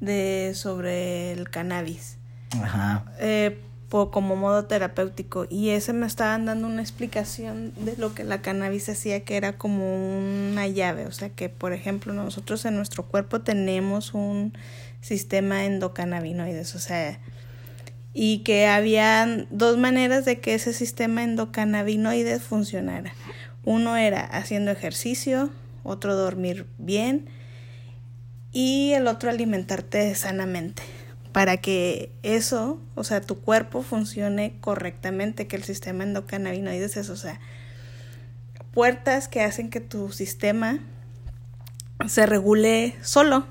de 0.01 0.53
sobre 0.55 1.33
el 1.33 1.51
cannabis. 1.51 2.17
Ajá. 2.63 3.05
Eh, 3.19 3.61
como 3.91 4.37
modo 4.37 4.67
terapéutico 4.67 5.47
y 5.51 5.71
ese 5.71 5.93
me 5.93 6.07
estaban 6.07 6.47
dando 6.47 6.69
una 6.69 6.81
explicación 6.81 7.73
de 7.75 7.97
lo 7.97 8.15
que 8.15 8.23
la 8.23 8.41
cannabis 8.41 8.89
hacía 8.89 9.25
que 9.25 9.37
era 9.37 9.59
como 9.59 10.19
una 10.19 10.69
llave, 10.69 11.07
o 11.07 11.13
sea 11.13 11.31
que 11.31 11.49
por 11.49 11.73
ejemplo 11.73 12.13
nosotros 12.13 12.65
en 12.65 12.77
nuestro 12.77 13.07
cuerpo 13.07 13.41
tenemos 13.41 14.15
un 14.15 14.53
sistema 15.01 15.65
endocannabinoides, 15.65 16.77
o 16.77 16.79
sea, 16.79 17.19
y 18.15 18.39
que 18.39 18.67
había 18.67 19.47
dos 19.51 19.77
maneras 19.77 20.25
de 20.25 20.41
que 20.41 20.55
ese 20.55 20.73
sistema 20.73 21.25
endocannabinoides 21.25 22.43
funcionara. 22.43 23.13
Uno 23.65 23.97
era 23.97 24.25
haciendo 24.25 24.71
ejercicio, 24.71 25.51
otro 25.83 26.15
dormir 26.15 26.67
bien 26.79 27.29
y 28.53 28.93
el 28.93 29.09
otro 29.09 29.31
alimentarte 29.31 30.15
sanamente 30.15 30.83
para 31.33 31.57
que 31.59 32.11
eso, 32.23 32.81
o 32.95 33.05
sea, 33.05 33.21
tu 33.21 33.41
cuerpo 33.41 33.83
funcione 33.83 34.55
correctamente, 34.61 35.47
que 35.47 35.57
el 35.57 35.65
sistema 35.65 36.05
endocannabinoides 36.05 36.97
es, 36.97 37.09
o 37.11 37.17
sea, 37.17 37.41
puertas 38.73 39.29
que 39.29 39.43
hacen 39.43 39.71
que 39.71 39.81
tu 39.81 40.13
sistema 40.13 40.81
se 42.09 42.27
regule 42.27 42.97
solo. 43.03 43.47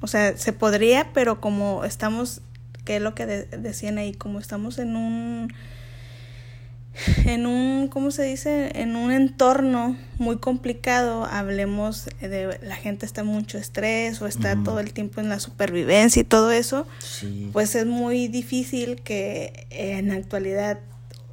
O 0.00 0.06
sea, 0.06 0.36
se 0.36 0.52
podría, 0.52 1.12
pero 1.12 1.40
como 1.40 1.84
estamos, 1.84 2.40
que 2.84 2.96
es 2.96 3.02
lo 3.02 3.14
que 3.14 3.26
decían 3.26 3.98
ahí, 3.98 4.14
como 4.14 4.40
estamos 4.40 4.78
en 4.78 4.96
un 4.96 5.52
en 7.24 7.46
un, 7.46 7.88
¿cómo 7.88 8.10
se 8.10 8.22
dice? 8.22 8.70
En 8.74 8.96
un 8.96 9.12
entorno 9.12 9.96
muy 10.18 10.36
complicado, 10.36 11.24
hablemos 11.24 12.06
de 12.20 12.58
la 12.62 12.76
gente 12.76 13.06
está 13.06 13.24
mucho 13.24 13.58
estrés 13.58 14.20
o 14.20 14.26
está 14.26 14.62
todo 14.62 14.80
el 14.80 14.92
tiempo 14.92 15.20
en 15.20 15.28
la 15.28 15.40
supervivencia 15.40 16.20
y 16.20 16.24
todo 16.24 16.50
eso, 16.52 16.86
pues 17.52 17.74
es 17.74 17.86
muy 17.86 18.28
difícil 18.28 19.00
que 19.02 19.66
en 19.70 20.08
la 20.08 20.14
actualidad, 20.14 20.80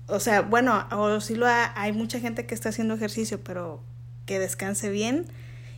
o 0.07 0.19
sea, 0.19 0.41
bueno, 0.41 0.87
o 0.91 1.19
si 1.21 1.35
lo 1.35 1.45
hay 1.47 1.91
mucha 1.91 2.19
gente 2.19 2.45
que 2.45 2.55
está 2.55 2.69
haciendo 2.69 2.95
ejercicio, 2.95 3.39
pero 3.43 3.83
que 4.25 4.39
descanse 4.39 4.89
bien 4.89 5.25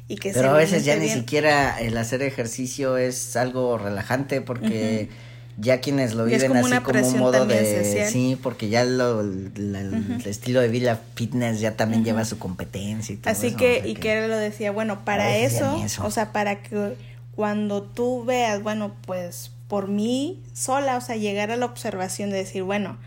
y 0.08 0.18
que 0.18 0.32
Pero 0.32 0.52
a 0.52 0.58
veces 0.58 0.86
ya 0.86 0.96
ni 0.96 1.10
siquiera 1.10 1.80
el 1.80 1.98
hacer 1.98 2.22
ejercicio 2.22 2.98
es 2.98 3.36
algo 3.36 3.78
relajante 3.78 4.42
porque 4.42 5.10
ya 5.58 5.82
quienes 5.82 6.14
lo 6.14 6.26
viven 6.26 6.56
así 6.56 6.80
como 6.80 7.08
un 7.08 7.20
modo 7.20 7.46
de 7.46 8.08
sí 8.10 8.38
porque 8.42 8.70
ya 8.70 8.84
lo, 8.84 9.22
el 9.22 10.22
estilo 10.26 10.62
de 10.62 10.70
vida 10.70 11.00
fitness 11.16 11.60
ya 11.60 11.76
también 11.76 12.04
lleva 12.04 12.26
su 12.26 12.40
competencia 12.40 13.14
y 13.14 13.18
todo 13.18 13.32
así 13.32 13.54
que 13.54 13.84
y 13.86 13.96
que 13.96 14.18
él 14.18 14.30
lo 14.30 14.38
decía 14.38 14.72
bueno 14.72 15.04
para 15.06 15.38
eso, 15.38 15.82
o 16.04 16.12
sea 16.12 16.32
para 16.32 16.62
que 16.64 16.96
cuando 17.36 17.82
tú 17.84 18.24
veas 18.26 18.62
bueno 18.62 18.94
pues 19.06 19.52
por 19.68 19.88
mí 19.88 20.42
sola 20.54 20.98
o 20.98 21.02
sea 21.02 21.16
llegar 21.16 21.52
a 21.52 21.58
la 21.58 21.66
observación 21.66 22.30
de 22.30 22.38
decir 22.38 22.64
bueno 22.64 22.98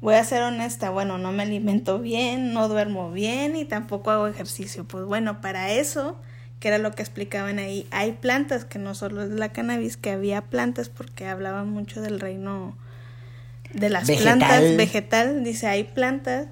voy 0.00 0.14
a 0.14 0.24
ser 0.24 0.42
honesta 0.42 0.90
bueno 0.90 1.18
no 1.18 1.32
me 1.32 1.44
alimento 1.44 1.98
bien 1.98 2.52
no 2.52 2.68
duermo 2.68 3.12
bien 3.12 3.56
y 3.56 3.64
tampoco 3.64 4.10
hago 4.10 4.26
ejercicio 4.26 4.84
pues 4.84 5.04
bueno 5.04 5.40
para 5.40 5.72
eso 5.72 6.16
que 6.62 6.68
era 6.68 6.78
lo 6.78 6.92
que 6.92 7.02
explicaban 7.02 7.58
ahí. 7.58 7.88
Hay 7.90 8.12
plantas 8.12 8.64
que 8.64 8.78
no 8.78 8.94
solo 8.94 9.24
es 9.24 9.30
la 9.30 9.48
cannabis, 9.48 9.96
que 9.96 10.12
había 10.12 10.42
plantas 10.42 10.90
porque 10.90 11.26
hablaban 11.26 11.68
mucho 11.68 12.00
del 12.00 12.20
reino 12.20 12.76
de 13.74 13.90
las 13.90 14.08
plantas 14.08 14.76
vegetal, 14.76 15.42
dice, 15.42 15.66
hay 15.66 15.82
plantas 15.82 16.46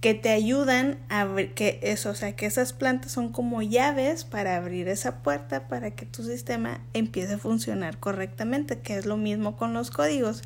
que 0.00 0.14
te 0.14 0.30
ayudan 0.30 0.96
a 1.10 1.26
ver 1.26 1.52
que 1.52 1.78
eso, 1.82 2.08
o 2.08 2.14
sea, 2.14 2.34
que 2.36 2.46
esas 2.46 2.72
plantas 2.72 3.12
son 3.12 3.32
como 3.32 3.60
llaves 3.60 4.24
para 4.24 4.56
abrir 4.56 4.88
esa 4.88 5.16
puerta 5.16 5.68
para 5.68 5.90
que 5.90 6.06
tu 6.06 6.24
sistema 6.24 6.80
empiece 6.94 7.34
a 7.34 7.38
funcionar 7.38 7.98
correctamente, 7.98 8.78
que 8.78 8.96
es 8.96 9.04
lo 9.04 9.18
mismo 9.18 9.58
con 9.58 9.74
los 9.74 9.90
códigos. 9.90 10.42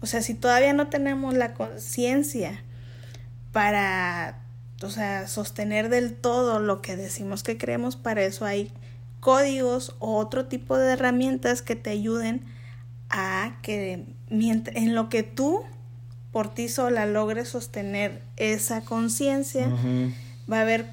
O 0.00 0.06
sea, 0.06 0.22
si 0.22 0.32
todavía 0.32 0.72
no 0.72 0.86
tenemos 0.86 1.34
la 1.34 1.52
conciencia 1.52 2.62
para 3.52 4.38
o 4.84 4.90
sea, 4.90 5.26
sostener 5.26 5.88
del 5.88 6.14
todo 6.14 6.60
lo 6.60 6.82
que 6.82 6.96
decimos 6.96 7.42
que 7.42 7.58
creemos, 7.58 7.96
para 7.96 8.22
eso 8.22 8.44
hay 8.44 8.72
códigos 9.20 9.96
o 9.98 10.16
otro 10.16 10.46
tipo 10.46 10.76
de 10.76 10.92
herramientas 10.92 11.62
que 11.62 11.76
te 11.76 11.90
ayuden 11.90 12.44
a 13.10 13.56
que 13.62 14.04
en 14.28 14.94
lo 14.94 15.08
que 15.08 15.22
tú 15.22 15.64
por 16.34 16.52
ti 16.52 16.68
sola 16.68 17.06
logres 17.06 17.48
sostener 17.50 18.20
esa 18.36 18.80
conciencia, 18.80 19.68
va 20.50 20.58
a 20.58 20.62
haber 20.62 20.86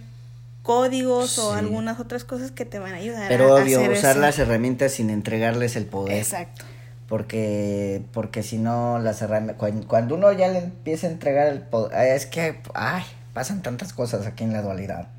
códigos 0.61 1.39
o 1.39 1.53
algunas 1.53 1.99
otras 1.99 2.23
cosas 2.23 2.51
que 2.51 2.63
te 2.63 2.77
van 2.77 2.93
a 2.93 2.97
ayudar. 2.97 3.27
Pero 3.27 3.55
obvio, 3.55 3.81
usar 3.91 4.17
las 4.17 4.37
herramientas 4.37 4.91
sin 4.91 5.09
entregarles 5.09 5.75
el 5.75 5.85
poder. 5.85 6.19
Exacto. 6.19 6.63
Porque, 7.07 8.03
porque 8.13 8.43
si 8.43 8.59
no, 8.59 8.99
las 8.99 9.23
herramientas, 9.23 9.57
cuando, 9.57 9.87
cuando, 9.87 10.13
uno 10.13 10.31
ya 10.31 10.47
le 10.47 10.59
empieza 10.59 11.07
a 11.07 11.09
entregar 11.09 11.47
el 11.47 11.61
poder, 11.61 12.15
es 12.15 12.27
que, 12.27 12.61
ay, 12.75 13.03
pasan 13.33 13.61
tantas 13.61 13.93
cosas 13.93 14.25
aquí 14.25 14.43
en 14.43 14.53
la 14.53 14.61
dualidad. 14.61 15.09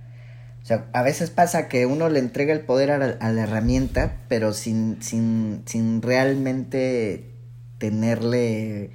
O 0.63 0.65
sea, 0.65 0.87
a 0.93 1.03
veces 1.03 1.31
pasa 1.31 1.69
que 1.69 1.87
uno 1.87 2.09
le 2.09 2.21
entrega 2.21 2.53
el 2.53 2.61
poder 2.61 2.93
a 2.93 2.99
la, 2.99 3.43
herramienta, 3.43 4.19
pero 4.29 4.53
sin, 4.53 5.03
sin, 5.03 5.63
sin 5.67 6.03
realmente 6.03 7.33
tenerle 7.79 8.91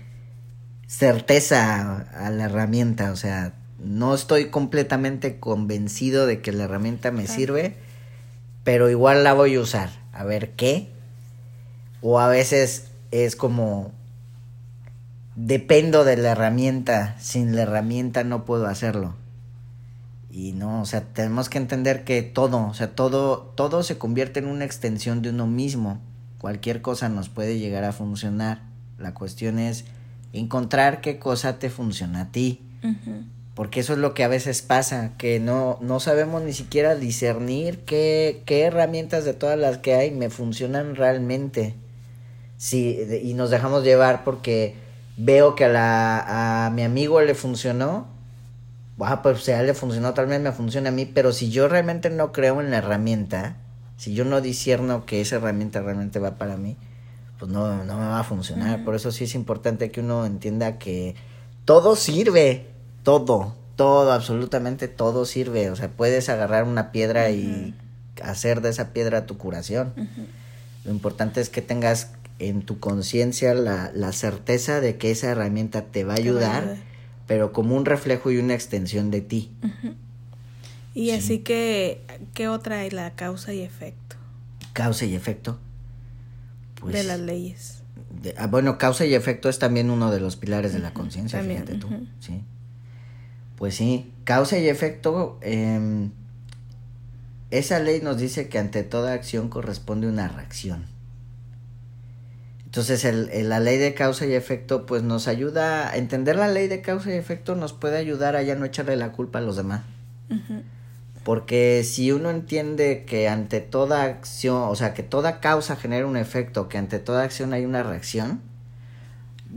certeza 0.87 2.07
a, 2.13 2.29
la 2.29 2.45
herramienta. 2.45 3.11
O 3.11 3.17
sea, 3.17 3.53
no 3.79 4.15
estoy 4.15 4.45
completamente 4.45 5.39
convencido 5.39 6.25
de 6.25 6.41
que 6.41 6.53
la 6.53 6.63
herramienta 6.63 7.11
me 7.11 7.27
sirve, 7.27 7.75
pero 8.63 8.89
igual 8.89 9.25
la 9.25 9.33
voy 9.33 9.55
a 9.55 9.59
usar. 9.59 9.89
A 10.13 10.23
ver 10.23 10.51
qué. 10.51 10.89
O 12.01 12.19
a 12.19 12.29
veces 12.29 12.91
es 13.11 13.35
como, 13.35 13.91
dependo 15.37 16.03
de 16.03 16.17
la 16.17 16.31
herramienta, 16.31 17.15
sin 17.19 17.55
la 17.55 17.61
herramienta 17.61 18.23
no 18.23 18.43
puedo 18.43 18.65
hacerlo. 18.65 19.13
Y 20.31 20.51
no, 20.51 20.81
o 20.81 20.85
sea, 20.85 21.01
tenemos 21.01 21.47
que 21.47 21.59
entender 21.59 22.03
que 22.03 22.23
todo, 22.23 22.67
o 22.67 22.73
sea, 22.73 22.95
todo, 22.95 23.53
todo 23.55 23.83
se 23.83 23.99
convierte 23.99 24.39
en 24.39 24.47
una 24.47 24.65
extensión 24.65 25.21
de 25.21 25.29
uno 25.29 25.45
mismo. 25.45 26.01
Cualquier 26.39 26.81
cosa 26.81 27.07
nos 27.07 27.29
puede 27.29 27.59
llegar 27.59 27.83
a 27.83 27.93
funcionar. 27.93 28.63
La 28.97 29.13
cuestión 29.13 29.59
es 29.59 29.85
encontrar 30.33 31.01
qué 31.01 31.19
cosa 31.19 31.59
te 31.59 31.69
funciona 31.69 32.21
a 32.21 32.31
ti. 32.31 32.63
Porque 33.53 33.79
eso 33.79 33.93
es 33.93 33.99
lo 33.99 34.13
que 34.13 34.23
a 34.23 34.27
veces 34.27 34.61
pasa, 34.61 35.17
que 35.17 35.39
no, 35.39 35.77
no 35.81 35.99
sabemos 35.99 36.41
ni 36.41 36.53
siquiera 36.53 36.95
discernir 36.95 37.79
qué, 37.79 38.43
qué 38.45 38.61
herramientas 38.61 39.25
de 39.25 39.33
todas 39.33 39.57
las 39.57 39.79
que 39.79 39.93
hay 39.93 40.11
me 40.11 40.29
funcionan 40.29 40.95
realmente. 40.95 41.75
Sí, 42.57 42.99
y 43.23 43.33
nos 43.33 43.49
dejamos 43.49 43.83
llevar 43.83 44.23
porque 44.23 44.86
veo 45.17 45.55
que 45.55 45.65
a, 45.65 45.69
la, 45.69 46.65
a 46.65 46.69
mi 46.69 46.83
amigo 46.83 47.19
le 47.21 47.35
funcionó, 47.35 48.07
ah, 48.99 49.21
pues 49.21 49.43
si 49.43 49.51
a 49.51 49.59
él 49.59 49.67
le 49.67 49.73
funcionó, 49.73 50.13
tal 50.13 50.27
vez 50.27 50.39
me 50.39 50.51
funcione 50.51 50.89
a 50.89 50.91
mí, 50.91 51.05
pero 51.05 51.33
si 51.33 51.49
yo 51.49 51.67
realmente 51.67 52.09
no 52.09 52.31
creo 52.31 52.61
en 52.61 52.71
la 52.71 52.77
herramienta, 52.77 53.57
si 53.97 54.13
yo 54.13 54.23
no 54.23 54.41
disierno 54.41 55.05
que 55.05 55.21
esa 55.21 55.37
herramienta 55.37 55.81
realmente 55.81 56.19
va 56.19 56.35
para 56.35 56.55
mí, 56.55 56.77
pues 57.39 57.51
no, 57.51 57.83
no 57.83 57.97
me 57.97 58.07
va 58.07 58.19
a 58.19 58.23
funcionar. 58.23 58.83
Por 58.83 58.95
eso 58.95 59.11
sí 59.11 59.25
es 59.25 59.35
importante 59.35 59.91
que 59.91 59.99
uno 59.99 60.25
entienda 60.25 60.77
que 60.77 61.15
todo 61.65 61.95
sirve, 61.95 62.67
todo, 63.03 63.55
todo, 63.75 64.11
absolutamente 64.11 64.87
todo 64.87 65.25
sirve. 65.25 65.69
O 65.69 65.75
sea, 65.75 65.89
puedes 65.89 66.29
agarrar 66.29 66.63
una 66.63 66.91
piedra 66.91 67.29
y 67.29 67.75
hacer 68.23 68.61
de 68.61 68.69
esa 68.69 68.93
piedra 68.93 69.25
tu 69.25 69.37
curación. 69.37 69.93
Lo 70.83 70.91
importante 70.91 71.41
es 71.41 71.49
que 71.49 71.61
tengas 71.61 72.11
en 72.39 72.61
tu 72.61 72.79
conciencia 72.79 73.53
la, 73.53 73.91
la, 73.93 74.11
certeza 74.11 74.79
de 74.81 74.97
que 74.97 75.11
esa 75.11 75.29
herramienta 75.29 75.85
te 75.85 76.03
va 76.03 76.13
a 76.13 76.17
ayudar, 76.17 76.77
pero 77.25 77.51
como 77.51 77.75
un 77.75 77.85
reflejo 77.85 78.31
y 78.31 78.37
una 78.37 78.53
extensión 78.53 79.11
de 79.11 79.21
ti. 79.21 79.51
Y 80.93 81.11
así 81.11 81.39
que, 81.39 82.01
¿qué 82.33 82.47
otra 82.47 82.79
hay? 82.79 82.89
La 82.89 83.11
causa 83.15 83.53
y 83.53 83.61
efecto. 83.61 84.15
Causa 84.73 85.05
y 85.05 85.15
efecto. 85.15 85.59
Pues, 86.79 86.93
de 86.93 87.03
las 87.03 87.19
leyes. 87.19 87.83
Ah, 88.37 88.47
bueno, 88.47 88.77
causa 88.77 89.05
y 89.05 89.13
efecto 89.13 89.49
es 89.49 89.59
también 89.59 89.89
uno 89.89 90.11
de 90.11 90.19
los 90.19 90.35
pilares 90.35 90.73
de 90.73 90.79
la 90.79 90.93
conciencia, 90.93 91.41
fíjate 91.43 91.75
tú. 91.75 91.87
Sí. 92.19 92.41
Pues 93.57 93.75
sí, 93.75 94.11
causa 94.23 94.57
y 94.59 94.67
efecto. 94.69 95.39
Eh, 95.41 96.09
esa 97.49 97.79
ley 97.79 98.01
nos 98.01 98.17
dice 98.17 98.49
que 98.49 98.59
ante 98.59 98.83
toda 98.83 99.13
acción 99.13 99.49
corresponde 99.49 100.07
una 100.07 100.27
reacción. 100.27 100.85
Entonces, 102.77 103.05
el, 103.05 103.49
la 103.49 103.59
ley 103.59 103.79
de 103.79 103.95
causa 103.95 104.27
y 104.27 104.35
efecto, 104.35 104.85
pues 104.85 105.01
nos 105.01 105.27
ayuda, 105.27 105.89
a 105.89 105.97
entender 105.97 106.35
la 106.35 106.47
ley 106.47 106.67
de 106.67 106.83
causa 106.83 107.09
y 107.09 107.13
efecto 107.13 107.55
nos 107.55 107.73
puede 107.73 107.97
ayudar 107.97 108.35
a 108.35 108.43
ya 108.43 108.53
no 108.53 108.65
echarle 108.65 108.95
la 108.97 109.13
culpa 109.13 109.39
a 109.39 109.41
los 109.41 109.55
demás. 109.55 109.81
Porque 111.23 111.83
si 111.83 112.11
uno 112.11 112.29
entiende 112.29 113.03
que 113.07 113.29
ante 113.29 113.61
toda 113.61 114.03
acción, 114.03 114.69
o 114.69 114.75
sea, 114.75 114.93
que 114.93 115.01
toda 115.01 115.39
causa 115.39 115.75
genera 115.75 116.05
un 116.05 116.17
efecto, 116.17 116.69
que 116.69 116.77
ante 116.77 116.99
toda 116.99 117.23
acción 117.23 117.51
hay 117.51 117.65
una 117.65 117.81
reacción, 117.81 118.41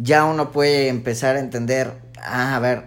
ya 0.00 0.24
uno 0.24 0.50
puede 0.50 0.88
empezar 0.88 1.36
a 1.36 1.40
entender, 1.40 1.92
ah, 2.22 2.56
a 2.56 2.58
ver, 2.58 2.84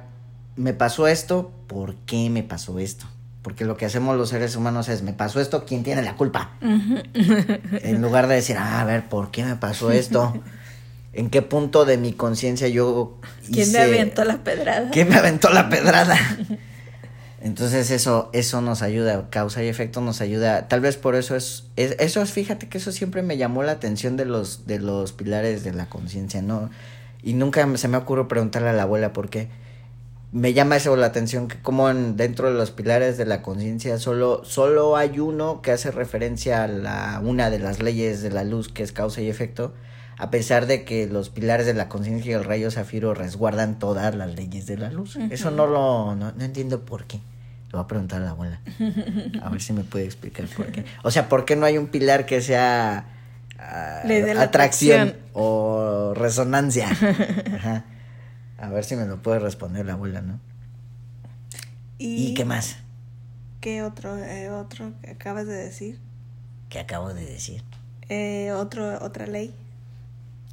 me 0.56 0.74
pasó 0.74 1.08
esto, 1.08 1.52
¿por 1.68 1.94
qué 2.08 2.32
me 2.32 2.42
pasó 2.42 2.80
esto? 2.80 3.06
Porque 3.44 3.66
lo 3.66 3.78
que 3.78 3.86
hacemos 3.86 4.18
los 4.18 4.30
seres 4.30 4.56
humanos 4.56 4.90
es, 4.90 5.04
me 5.04 5.14
pasó 5.14 5.42
esto, 5.42 5.66
¿quién 5.66 5.84
tiene 5.84 6.02
la 6.02 6.16
culpa? 6.16 6.52
en 6.62 8.02
lugar 8.02 8.28
de 8.28 8.36
decir, 8.36 8.56
ah, 8.58 8.82
a 8.82 8.86
ver, 8.86 9.04
¿por 9.10 9.32
qué 9.32 9.44
me 9.44 9.58
pasó 9.58 9.92
esto? 9.92 10.34
¿En 11.12 11.30
qué 11.30 11.42
punto 11.42 11.86
de 11.86 11.98
mi 11.98 12.14
conciencia 12.14 12.70
yo... 12.70 13.20
¿Quién 13.52 13.72
me 13.74 13.80
aventó 13.80 14.24
la 14.24 14.38
pedrada? 14.38 14.90
¿Quién 14.92 15.10
me 15.10 15.16
aventó 15.16 15.50
la 15.50 15.70
pedrada? 15.70 16.18
Entonces 17.44 17.92
eso, 17.92 18.30
eso 18.32 18.62
nos 18.62 18.82
ayuda, 18.82 19.30
causa 19.30 19.62
y 19.62 19.68
efecto 19.68 20.00
nos 20.00 20.22
ayuda. 20.22 20.70
Tal 20.70 20.80
vez 20.80 20.96
por 20.96 21.16
eso 21.16 21.36
es, 21.36 21.66
eso 21.76 22.22
es, 22.22 22.32
fíjate 22.32 22.70
que 22.70 22.78
eso 22.78 22.94
siempre 22.94 23.22
me 23.22 23.36
llamó 23.36 23.64
la 23.64 23.74
atención 23.74 24.16
de 24.16 24.24
los, 24.24 24.66
de 24.66 24.80
los 24.80 25.12
pilares 25.12 25.66
de 25.66 25.74
la 25.74 25.88
conciencia, 25.88 26.42
¿no? 26.42 26.70
Y 27.22 27.34
nunca 27.34 27.68
se 27.76 27.90
me 27.90 27.98
ocurrió 27.98 28.30
preguntarle 28.30 28.70
a 28.70 28.74
la 28.74 28.84
abuela 28.84 29.12
por 29.12 29.30
qué. 29.30 29.50
Me 30.34 30.54
llama 30.54 30.78
eso 30.78 30.96
la 30.96 31.06
atención 31.06 31.48
que 31.48 31.62
como 31.62 31.92
en, 31.92 32.18
dentro 32.18 32.52
de 32.52 32.58
los 32.58 32.72
pilares 32.72 33.20
de 33.20 33.26
la 33.26 33.44
conciencia 33.44 34.00
solo, 34.00 34.44
solo 34.44 34.98
hay 34.98 35.20
uno 35.20 35.62
que 35.62 35.72
hace 35.72 35.92
referencia 35.92 36.64
a 36.64 36.68
la, 36.68 37.22
una 37.24 37.52
de 37.52 37.60
las 37.60 37.84
leyes 37.84 38.24
de 38.24 38.32
la 38.32 38.44
luz 38.44 38.68
que 38.68 38.82
es 38.82 38.92
causa 38.92 39.22
y 39.22 39.30
efecto, 39.30 39.76
a 40.18 40.32
pesar 40.32 40.66
de 40.66 40.86
que 40.86 41.06
los 41.06 41.30
pilares 41.30 41.68
de 41.68 41.76
la 41.76 41.88
conciencia 41.88 42.32
y 42.32 42.34
el 42.34 42.44
rayo 42.44 42.72
zafiro 42.72 43.14
resguardan 43.14 43.78
todas 43.78 44.16
las 44.16 44.34
leyes 44.34 44.66
de 44.66 44.78
la 44.78 44.90
luz. 44.90 45.18
Eso 45.30 45.52
no 45.52 45.68
lo, 45.68 46.16
no 46.16 46.34
entiendo 46.44 46.82
por 46.82 47.06
qué. 47.06 47.18
Le 47.18 47.74
voy 47.74 47.82
a 47.82 47.88
preguntar 47.88 48.22
a 48.24 48.26
la 48.26 48.32
abuela. 48.32 48.60
A 49.44 49.50
ver 49.50 49.62
si 49.62 49.72
me 49.74 49.84
puede 49.84 50.06
explicar 50.06 50.48
por 50.48 50.72
qué. 50.72 50.84
O 51.04 51.12
sea, 51.12 51.30
¿por 51.30 51.46
qué 51.46 51.56
no 51.56 51.68
hay 51.68 51.78
un 51.78 51.88
pilar 51.88 52.26
que 52.26 52.42
sea 52.42 53.06
uh, 53.60 54.40
atracción, 54.40 55.16
o 55.34 56.14
resonancia? 56.16 56.90
Ajá. 57.56 57.86
A 58.64 58.70
ver 58.70 58.86
si 58.86 58.96
me 58.96 59.06
lo 59.06 59.22
puede 59.22 59.40
responder 59.40 59.86
la 59.86 59.94
abuela, 59.94 60.22
¿no? 60.22 60.40
¿Y, 61.98 62.34
qué 62.34 62.46
más? 62.46 62.78
¿Qué 63.60 63.84
otro, 63.84 64.18
eh, 64.18 64.50
otro 64.50 64.94
que 65.02 65.12
acabas 65.12 65.48
de 65.48 65.54
decir? 65.54 66.00
¿Qué 66.70 66.80
acabo 66.80 67.14
de 67.14 67.26
decir? 67.26 67.62
Eh, 68.08 68.54
otro, 68.54 69.04
otra 69.04 69.28
ley. 69.28 69.54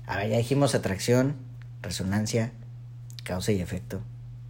A 0.09 0.17
ver, 0.17 0.31
ya 0.31 0.39
dijimos 0.39 0.75
atracción, 0.75 1.37
resonancia, 1.83 2.51
causa 3.23 3.53
y 3.53 3.61
efecto. 3.61 4.01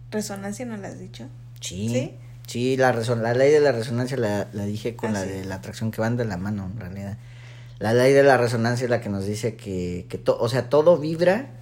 ¿Resonancia 0.09 0.65
no 0.65 0.75
la 0.77 0.87
has 0.87 0.99
dicho? 0.99 1.27
Sí. 1.59 1.87
¿Sí? 1.87 2.15
Sí, 2.47 2.77
la, 2.77 2.93
la 2.93 3.33
ley 3.35 3.51
de 3.51 3.59
la 3.59 3.73
resonancia 3.73 4.17
la, 4.17 4.47
la 4.53 4.65
dije 4.65 4.95
con 4.95 5.11
ah, 5.11 5.13
la 5.13 5.21
de 5.21 5.45
la 5.45 5.55
atracción 5.55 5.91
que 5.91 6.01
van 6.01 6.17
de 6.17 6.25
la 6.25 6.37
mano, 6.37 6.65
en 6.65 6.79
realidad. 6.79 7.19
La 7.77 7.93
ley 7.93 8.11
de 8.11 8.23
la 8.23 8.37
resonancia 8.37 8.85
es 8.85 8.89
la 8.89 9.01
que 9.01 9.09
nos 9.09 9.27
dice 9.27 9.55
que, 9.55 10.07
que 10.09 10.19
o 10.25 10.49
sea, 10.49 10.67
todo 10.67 10.97
vibra 10.97 11.60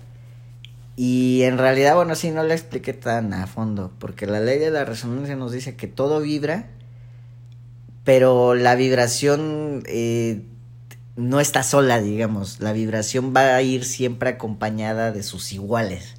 y 1.02 1.44
en 1.44 1.58
realidad, 1.58 1.96
bueno, 1.96 2.14
sí, 2.14 2.30
no 2.30 2.44
la 2.44 2.54
expliqué 2.54 2.92
tan 2.92 3.34
a 3.34 3.48
fondo, 3.48 3.94
porque 4.00 4.28
la 4.28 4.42
ley 4.42 4.60
de 4.60 4.70
la 4.70 4.84
resonancia 4.84 5.38
nos 5.38 5.54
dice 5.54 5.78
que 5.78 5.88
todo 5.88 6.20
vibra, 6.20 6.68
pero 8.04 8.54
la 8.54 8.76
vibración 8.76 9.82
eh, 9.86 10.42
no 11.16 11.40
está 11.40 11.64
sola, 11.64 12.02
digamos, 12.02 12.60
la 12.60 12.74
vibración 12.74 13.34
va 13.34 13.56
a 13.56 13.62
ir 13.62 13.86
siempre 13.86 14.32
acompañada 14.32 15.14
de 15.14 15.24
sus 15.24 15.54
iguales. 15.54 16.16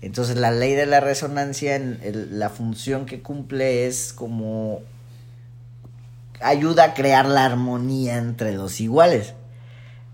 Entonces 0.00 0.38
la 0.38 0.50
ley 0.50 0.72
de 0.72 0.86
la 0.86 1.00
resonancia, 1.00 1.78
la 1.78 2.48
función 2.48 3.04
que 3.04 3.20
cumple 3.20 3.86
es 3.86 4.14
como 4.14 4.80
ayuda 6.40 6.84
a 6.84 6.94
crear 6.94 7.26
la 7.26 7.44
armonía 7.44 8.16
entre 8.16 8.54
los 8.54 8.80
iguales. 8.80 9.34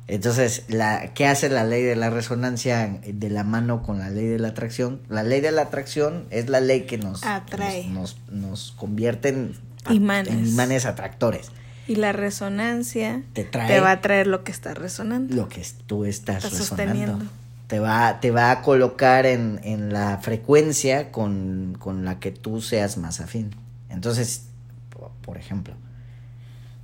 Entonces, 0.08 0.64
la, 0.68 1.12
¿qué 1.14 1.26
hace 1.26 1.48
la 1.48 1.64
ley 1.64 1.82
de 1.82 1.96
la 1.96 2.10
resonancia 2.10 3.00
de 3.04 3.30
la 3.30 3.42
mano 3.42 3.82
con 3.82 3.98
la 3.98 4.08
ley 4.08 4.26
de 4.26 4.38
la 4.38 4.48
atracción? 4.48 5.00
La 5.08 5.24
ley 5.24 5.40
de 5.40 5.50
la 5.50 5.62
atracción 5.62 6.26
es 6.30 6.48
la 6.48 6.60
ley 6.60 6.82
que 6.82 6.96
nos, 6.96 7.24
Atrae. 7.24 7.88
nos, 7.88 8.16
nos, 8.30 8.72
convierte 8.76 9.30
en 9.30 9.56
imanes. 9.90 10.32
en 10.32 10.46
imanes 10.46 10.86
atractores. 10.86 11.50
Y 11.88 11.96
la 11.96 12.12
resonancia 12.12 13.22
te, 13.32 13.44
trae 13.44 13.80
va 13.80 13.92
a 13.92 14.00
traer 14.00 14.28
lo 14.28 14.44
que 14.44 14.52
está 14.52 14.74
resonando. 14.74 15.34
Lo 15.34 15.48
que 15.48 15.64
tú 15.86 16.04
estás, 16.04 16.44
resonando 16.56 17.24
te 17.66 17.80
va, 17.80 18.20
te 18.20 18.30
va 18.30 18.52
a 18.52 18.62
colocar 18.62 19.26
en, 19.26 19.60
en 19.64 19.92
la 19.92 20.18
frecuencia 20.18 21.10
con, 21.10 21.76
con, 21.78 22.04
la 22.04 22.20
que 22.20 22.30
tú 22.30 22.60
seas 22.60 22.96
más 22.96 23.20
afín. 23.20 23.56
Entonces, 23.88 24.46
por 25.22 25.36
ejemplo, 25.36 25.74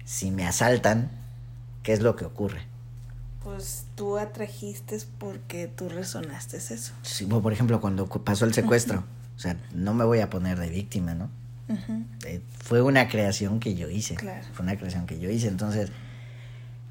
si 0.04 0.30
me 0.30 0.44
asaltan, 0.44 1.10
¿qué 1.82 1.92
es 1.92 2.00
lo 2.00 2.16
que 2.16 2.24
ocurre? 2.24 2.71
Pues 3.44 3.86
tú 3.96 4.18
atrajiste 4.18 4.98
porque 5.18 5.66
tú 5.66 5.88
resonaste 5.88 6.58
eso. 6.58 6.92
Sí, 7.02 7.26
por 7.26 7.52
ejemplo, 7.52 7.80
cuando 7.80 8.06
pasó 8.06 8.44
el 8.44 8.54
secuestro, 8.54 9.04
o 9.36 9.40
sea, 9.40 9.56
no 9.74 9.94
me 9.94 10.04
voy 10.04 10.20
a 10.20 10.30
poner 10.30 10.58
de 10.58 10.68
víctima, 10.68 11.14
¿no? 11.14 11.30
Eh, 12.26 12.40
fue 12.58 12.82
una 12.82 13.08
creación 13.08 13.58
que 13.58 13.74
yo 13.74 13.88
hice. 13.88 14.14
Claro. 14.14 14.46
Fue 14.52 14.64
una 14.64 14.76
creación 14.76 15.06
que 15.06 15.18
yo 15.18 15.30
hice. 15.30 15.48
Entonces, 15.48 15.90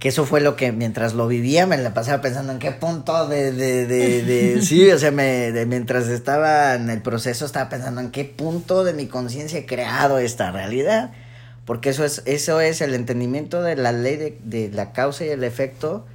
que 0.02 0.10
eso 0.10 0.26
fue 0.26 0.42
lo 0.42 0.56
que 0.56 0.72
mientras 0.72 1.14
lo 1.14 1.28
vivía 1.28 1.68
me 1.68 1.78
la 1.78 1.94
pasaba 1.94 2.24
pensando 2.24 2.52
en 2.52 2.58
qué 2.58 2.72
punto 2.72 3.28
de, 3.28 3.52
de, 3.52 3.86
de, 3.86 4.24
de 4.24 4.62
sí, 4.64 4.90
o 4.90 4.98
sea, 4.98 5.12
me, 5.12 5.52
de, 5.52 5.68
mientras 5.68 6.08
estaba 6.08 6.74
en 6.74 6.90
el 6.90 7.04
proceso 7.04 7.46
estaba 7.46 7.70
pensando 7.70 8.02
en 8.02 8.10
qué 8.10 8.26
punto 8.26 8.84
de 8.84 8.94
mi 8.94 9.06
conciencia 9.06 9.60
he 9.60 9.68
creado 9.68 10.18
esta 10.18 10.52
realidad, 10.52 11.12
porque 11.66 11.90
eso 11.90 12.04
es, 12.04 12.24
eso 12.26 12.60
es 12.62 12.82
el 12.82 12.96
entendimiento 12.96 13.62
de 13.62 13.76
la 13.76 13.92
ley 13.92 14.18
de, 14.18 14.40
de 14.44 14.72
la 14.72 14.92
causa 14.92 15.24
y 15.24 15.30
el 15.30 15.44
efecto, 15.44 16.08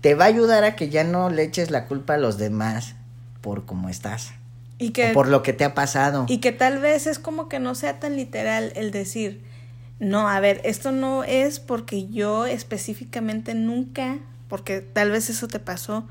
te 0.00 0.14
va 0.14 0.24
a 0.24 0.28
ayudar 0.28 0.64
a 0.64 0.76
que 0.76 0.88
ya 0.88 1.04
no 1.04 1.30
le 1.30 1.42
eches 1.42 1.70
la 1.70 1.86
culpa 1.86 2.14
a 2.14 2.18
los 2.18 2.38
demás 2.38 2.94
por 3.40 3.64
cómo 3.64 3.88
estás. 3.88 4.32
Y 4.78 4.90
que, 4.90 5.10
o 5.10 5.14
por 5.14 5.28
lo 5.28 5.42
que 5.42 5.52
te 5.52 5.64
ha 5.64 5.74
pasado. 5.74 6.26
Y 6.28 6.38
que 6.38 6.52
tal 6.52 6.78
vez 6.78 7.06
es 7.06 7.18
como 7.18 7.48
que 7.48 7.58
no 7.58 7.74
sea 7.74 7.98
tan 7.98 8.16
literal 8.16 8.72
el 8.76 8.90
decir, 8.90 9.42
no, 9.98 10.28
a 10.28 10.38
ver, 10.40 10.60
esto 10.64 10.92
no 10.92 11.24
es 11.24 11.60
porque 11.60 12.08
yo 12.08 12.44
específicamente 12.44 13.54
nunca, 13.54 14.18
porque 14.48 14.80
tal 14.80 15.10
vez 15.10 15.30
eso 15.30 15.48
te 15.48 15.58
pasó, 15.58 16.06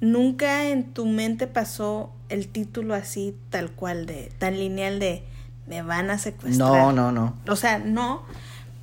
nunca 0.00 0.68
en 0.68 0.92
tu 0.92 1.06
mente 1.06 1.46
pasó 1.46 2.10
el 2.28 2.48
título 2.48 2.94
así 2.94 3.36
tal 3.50 3.70
cual 3.70 4.06
de 4.06 4.30
tan 4.38 4.58
lineal 4.58 4.98
de 4.98 5.22
me 5.66 5.82
van 5.82 6.10
a 6.10 6.18
secuestrar. 6.18 6.70
No, 6.70 6.92
no, 6.92 7.12
no. 7.12 7.34
O 7.46 7.56
sea, 7.56 7.78
no, 7.78 8.22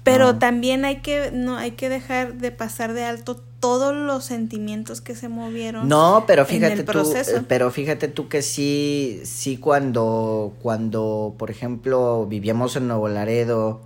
pero 0.03 0.37
también 0.37 0.85
hay 0.85 0.97
que 0.97 1.31
no 1.31 1.57
hay 1.57 1.71
que 1.71 1.89
dejar 1.89 2.35
de 2.35 2.51
pasar 2.51 2.93
de 2.93 3.03
alto 3.03 3.43
todos 3.65 3.95
los 3.95 4.23
sentimientos 4.23 5.01
que 5.01 5.15
se 5.15 5.27
movieron. 5.27 5.87
No, 5.89 6.25
pero 6.27 6.45
fíjate 6.45 6.83
tú, 6.83 6.91
proceso. 6.91 7.45
pero 7.47 7.71
fíjate 7.71 8.07
tú 8.07 8.29
que 8.29 8.43
sí, 8.43 9.21
sí 9.23 9.57
cuando, 9.57 10.53
cuando, 10.61 11.33
por 11.39 11.49
ejemplo, 11.49 12.27
vivíamos 12.29 12.75
en 12.75 12.87
Nuevo 12.87 13.07
Laredo 13.07 13.81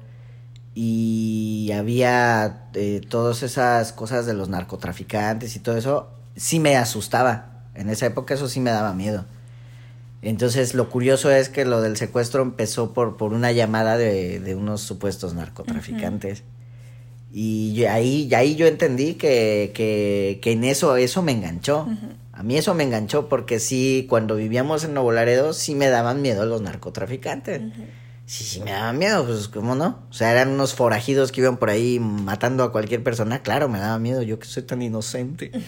y 0.75 1.71
había 1.73 2.67
eh, 2.73 2.99
todas 3.07 3.41
esas 3.41 3.93
cosas 3.93 4.25
de 4.25 4.33
los 4.33 4.49
narcotraficantes 4.49 5.55
y 5.55 5.59
todo 5.59 5.77
eso, 5.77 6.09
sí 6.35 6.59
me 6.59 6.75
asustaba. 6.75 7.63
En 7.73 7.89
esa 7.89 8.05
época 8.05 8.33
eso 8.33 8.49
sí 8.49 8.59
me 8.59 8.71
daba 8.71 8.93
miedo. 8.93 9.23
Entonces 10.21 10.73
lo 10.73 10.89
curioso 10.89 11.31
es 11.31 11.47
que 11.47 11.63
lo 11.63 11.79
del 11.79 11.95
secuestro 11.95 12.41
empezó 12.41 12.93
por, 12.93 13.15
por 13.15 13.31
una 13.31 13.53
llamada 13.53 13.95
de, 13.95 14.41
de 14.41 14.55
unos 14.55 14.81
supuestos 14.81 15.35
narcotraficantes. 15.35 16.43
Y 17.31 17.73
yo- 17.73 17.91
ahí, 17.91 18.27
y 18.29 18.33
ahí 18.33 18.55
yo 18.55 18.67
entendí 18.67 19.13
que, 19.13 19.71
que, 19.73 20.39
que 20.41 20.51
en 20.53 20.63
eso, 20.63 20.97
eso 20.97 21.21
me 21.21 21.31
enganchó. 21.31 21.87
A 22.33 22.43
mí 22.43 22.57
eso 22.57 22.73
me 22.73 22.83
enganchó 22.83 23.27
porque 23.29 23.59
sí, 23.59 24.05
cuando 24.09 24.35
vivíamos 24.35 24.83
en 24.83 24.93
Nuevo 24.93 25.11
Laredo, 25.11 25.53
sí 25.53 25.75
me 25.75 25.87
daban 25.89 26.21
miedo 26.21 26.45
los 26.45 26.61
narcotraficantes. 26.61 27.61
Sí, 28.25 28.43
sí 28.43 28.61
me 28.61 28.71
daban 28.71 28.97
miedo, 28.97 29.25
pues 29.25 29.47
cómo 29.47 29.75
no. 29.75 29.99
O 30.09 30.13
sea, 30.13 30.31
eran 30.31 30.49
unos 30.49 30.73
forajidos 30.73 31.31
que 31.31 31.41
iban 31.41 31.57
por 31.57 31.69
ahí 31.69 31.99
matando 31.99 32.63
a 32.63 32.71
cualquier 32.71 33.03
persona. 33.03 33.41
Claro, 33.41 33.69
me 33.69 33.79
daba 33.79 33.99
miedo, 33.99 34.21
yo 34.21 34.39
que 34.39 34.47
soy 34.47 34.63
tan 34.63 34.81
inocente. 34.81 35.51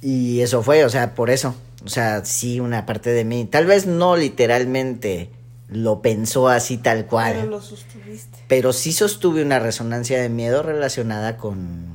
y 0.00 0.40
eso 0.40 0.62
fue, 0.62 0.84
o 0.84 0.90
sea, 0.90 1.14
por 1.14 1.30
eso. 1.30 1.54
O 1.84 1.88
sea, 1.88 2.24
sí, 2.24 2.60
una 2.60 2.86
parte 2.86 3.10
de 3.10 3.24
mí. 3.24 3.46
Tal 3.50 3.66
vez 3.66 3.86
no 3.86 4.16
literalmente 4.16 5.30
lo 5.74 6.00
pensó 6.02 6.48
así 6.48 6.78
tal 6.78 7.06
cual 7.06 7.34
Pero 7.34 7.46
lo 7.50 7.60
sostuviste. 7.60 8.38
pero 8.48 8.72
sí 8.72 8.92
sostuve 8.92 9.42
una 9.42 9.58
resonancia 9.58 10.20
de 10.20 10.28
miedo 10.28 10.62
relacionada 10.62 11.36
con, 11.36 11.86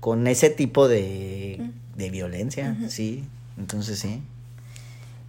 con 0.00 0.26
ese 0.26 0.50
tipo 0.50 0.88
de, 0.88 1.70
de 1.96 2.10
violencia, 2.10 2.76
sí. 2.88 3.24
Entonces 3.58 3.98
sí. 3.98 4.22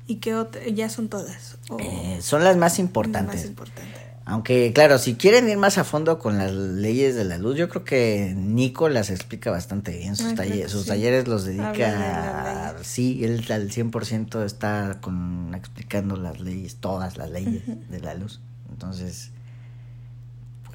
¿Y 0.07 0.15
qué 0.15 0.35
otra? 0.35 0.61
Ya 0.67 0.89
son 0.89 1.09
todas. 1.09 1.57
Eh, 1.79 2.19
son 2.21 2.43
las 2.43 2.55
más 2.57 2.73
las 2.73 2.79
importantes. 2.79 3.35
más 3.35 3.45
importantes. 3.45 4.01
Aunque, 4.29 4.73
claro, 4.73 4.97
si 4.99 5.15
quieren 5.15 5.47
ir 5.49 5.57
más 5.57 5.77
a 5.77 5.85
fondo 5.85 6.19
con 6.19 6.37
las 6.37 6.51
leyes 6.51 7.15
de 7.15 7.23
la 7.23 7.37
luz, 7.37 7.55
yo 7.55 7.69
creo 7.69 7.85
que 7.85 8.33
Nico 8.35 8.89
las 8.89 9.09
explica 9.09 9.51
bastante 9.51 9.97
bien. 9.97 10.17
Sus, 10.17 10.33
talle- 10.35 10.63
que 10.63 10.69
sus 10.69 10.81
sí. 10.83 10.89
talleres 10.89 11.27
los 11.29 11.45
dedica. 11.45 12.73
a-. 12.77 12.83
Sí, 12.83 13.23
él 13.23 13.45
al 13.49 13.69
100% 13.71 14.43
está 14.43 14.97
con, 15.01 15.53
explicando 15.55 16.17
las 16.17 16.41
leyes, 16.41 16.75
todas 16.75 17.15
las 17.17 17.29
leyes 17.31 17.61
de 17.89 17.99
la 18.01 18.13
luz. 18.15 18.41
Entonces, 18.69 19.31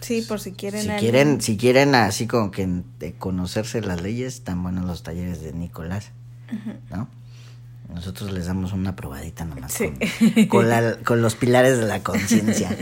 Sí, 0.00 0.22
por 0.22 0.40
si 0.40 0.52
quieren. 0.52 0.82
si 0.82 0.88
alguien- 0.88 1.12
quieren, 1.12 1.40
si 1.42 1.56
quieren 1.56 1.94
así 1.94 2.26
como 2.26 2.50
que 2.50 2.66
de 2.98 3.12
conocerse 3.12 3.80
las 3.82 4.00
leyes, 4.02 4.34
están 4.34 4.62
buenos 4.62 4.84
los 4.86 5.02
talleres 5.04 5.42
de 5.42 5.52
Nicolás, 5.52 6.10
¿no? 6.90 7.06
Nosotros 7.94 8.32
les 8.32 8.46
damos 8.46 8.72
una 8.72 8.96
probadita 8.96 9.44
nomás 9.44 9.72
Sí. 9.72 9.92
con, 10.46 10.46
con 10.48 10.68
la- 10.68 10.96
con 11.04 11.22
los 11.22 11.34
pilares 11.34 11.78
de 11.78 11.86
la 11.86 12.02
conciencia. 12.02 12.76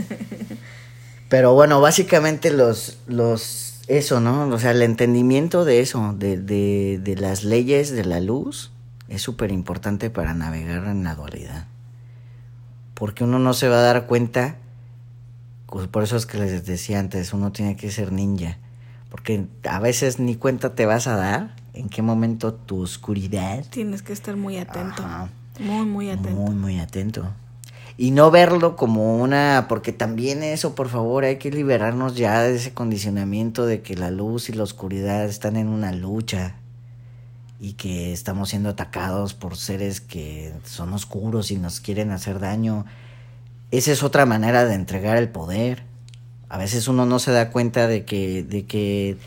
Pero 1.29 1.53
bueno, 1.53 1.79
básicamente 1.81 2.51
los, 2.51 2.97
los, 3.07 3.81
eso, 3.87 4.19
¿no? 4.19 4.47
O 4.47 4.59
sea, 4.59 4.71
el 4.71 4.81
entendimiento 4.81 5.63
de 5.65 5.79
eso, 5.79 6.13
de, 6.17 6.37
de, 6.37 6.99
de 7.01 7.15
las 7.15 7.43
leyes 7.43 7.91
de 7.91 8.03
la 8.05 8.19
luz, 8.19 8.71
es 9.07 9.21
súper 9.21 9.51
importante 9.51 10.09
para 10.09 10.33
navegar 10.33 10.87
en 10.87 11.03
la 11.03 11.15
dualidad. 11.15 11.67
Porque 12.93 13.23
uno 13.23 13.39
no 13.39 13.53
se 13.53 13.67
va 13.67 13.79
a 13.79 13.81
dar 13.81 14.07
cuenta, 14.07 14.57
pues 15.67 15.87
por 15.87 16.03
eso 16.03 16.17
es 16.17 16.25
que 16.25 16.37
les 16.37 16.65
decía 16.65 16.99
antes, 16.99 17.33
uno 17.33 17.51
tiene 17.51 17.75
que 17.75 17.91
ser 17.91 18.11
ninja. 18.11 18.57
Porque 19.09 19.45
a 19.69 19.79
veces 19.79 20.19
ni 20.19 20.35
cuenta 20.35 20.75
te 20.75 20.85
vas 20.85 21.07
a 21.07 21.15
dar 21.15 21.55
en 21.73 21.89
qué 21.89 22.01
momento 22.01 22.53
tu 22.53 22.81
oscuridad 22.81 23.63
Tienes 23.69 24.01
que 24.01 24.13
estar 24.13 24.35
muy 24.35 24.57
atento. 24.57 25.03
Ajá. 25.03 25.29
Muy, 25.59 25.85
muy 25.85 26.09
atento. 26.09 26.31
muy, 26.31 26.55
muy 26.55 26.79
atento. 26.79 27.25
Y 27.97 28.11
no 28.11 28.31
verlo 28.31 28.75
como 28.75 29.17
una, 29.17 29.67
porque 29.69 29.91
también 29.91 30.43
eso, 30.43 30.73
por 30.75 30.89
favor, 30.89 31.23
hay 31.23 31.37
que 31.37 31.51
liberarnos 31.51 32.15
ya 32.15 32.41
de 32.41 32.55
ese 32.55 32.73
condicionamiento 32.73 33.65
de 33.65 33.81
que 33.81 33.95
la 33.95 34.09
luz 34.09 34.49
y 34.49 34.53
la 34.53 34.63
oscuridad 34.63 35.25
están 35.25 35.55
en 35.55 35.67
una 35.67 35.91
lucha 35.91 36.55
y 37.59 37.73
que 37.73 38.11
estamos 38.11 38.49
siendo 38.49 38.69
atacados 38.69 39.35
por 39.35 39.55
seres 39.55 40.01
que 40.01 40.51
son 40.65 40.93
oscuros 40.93 41.51
y 41.51 41.57
nos 41.57 41.79
quieren 41.79 42.09
hacer 42.11 42.39
daño. 42.39 42.85
Esa 43.69 43.91
es 43.91 44.01
otra 44.01 44.25
manera 44.25 44.65
de 44.65 44.73
entregar 44.73 45.17
el 45.17 45.29
poder. 45.29 45.83
A 46.49 46.57
veces 46.57 46.87
uno 46.87 47.05
no 47.05 47.19
se 47.19 47.31
da 47.31 47.51
cuenta 47.51 47.85
de 47.87 48.03
que, 48.03 48.41
de 48.41 48.65
que, 48.65 49.17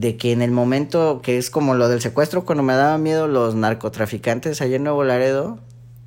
de 0.00 0.16
que 0.16 0.32
en 0.32 0.42
el 0.42 0.50
momento 0.50 1.20
que 1.22 1.38
es 1.38 1.50
como 1.50 1.74
lo 1.74 1.88
del 1.88 2.00
secuestro, 2.00 2.44
cuando 2.44 2.64
me 2.64 2.74
daba 2.74 2.98
miedo 2.98 3.28
los 3.28 3.54
narcotraficantes 3.54 4.60
allá 4.60 4.76
en 4.76 4.82
Nuevo 4.82 5.04
Laredo, 5.04 5.60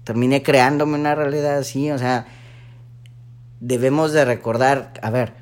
terminé 0.04 0.44
creándome 0.44 1.00
una 1.00 1.16
realidad 1.16 1.58
así, 1.58 1.90
o 1.92 1.98
sea, 1.98 2.28
debemos 3.62 4.12
de 4.12 4.26
recordar, 4.26 4.92
a 5.02 5.10
ver, 5.10 5.34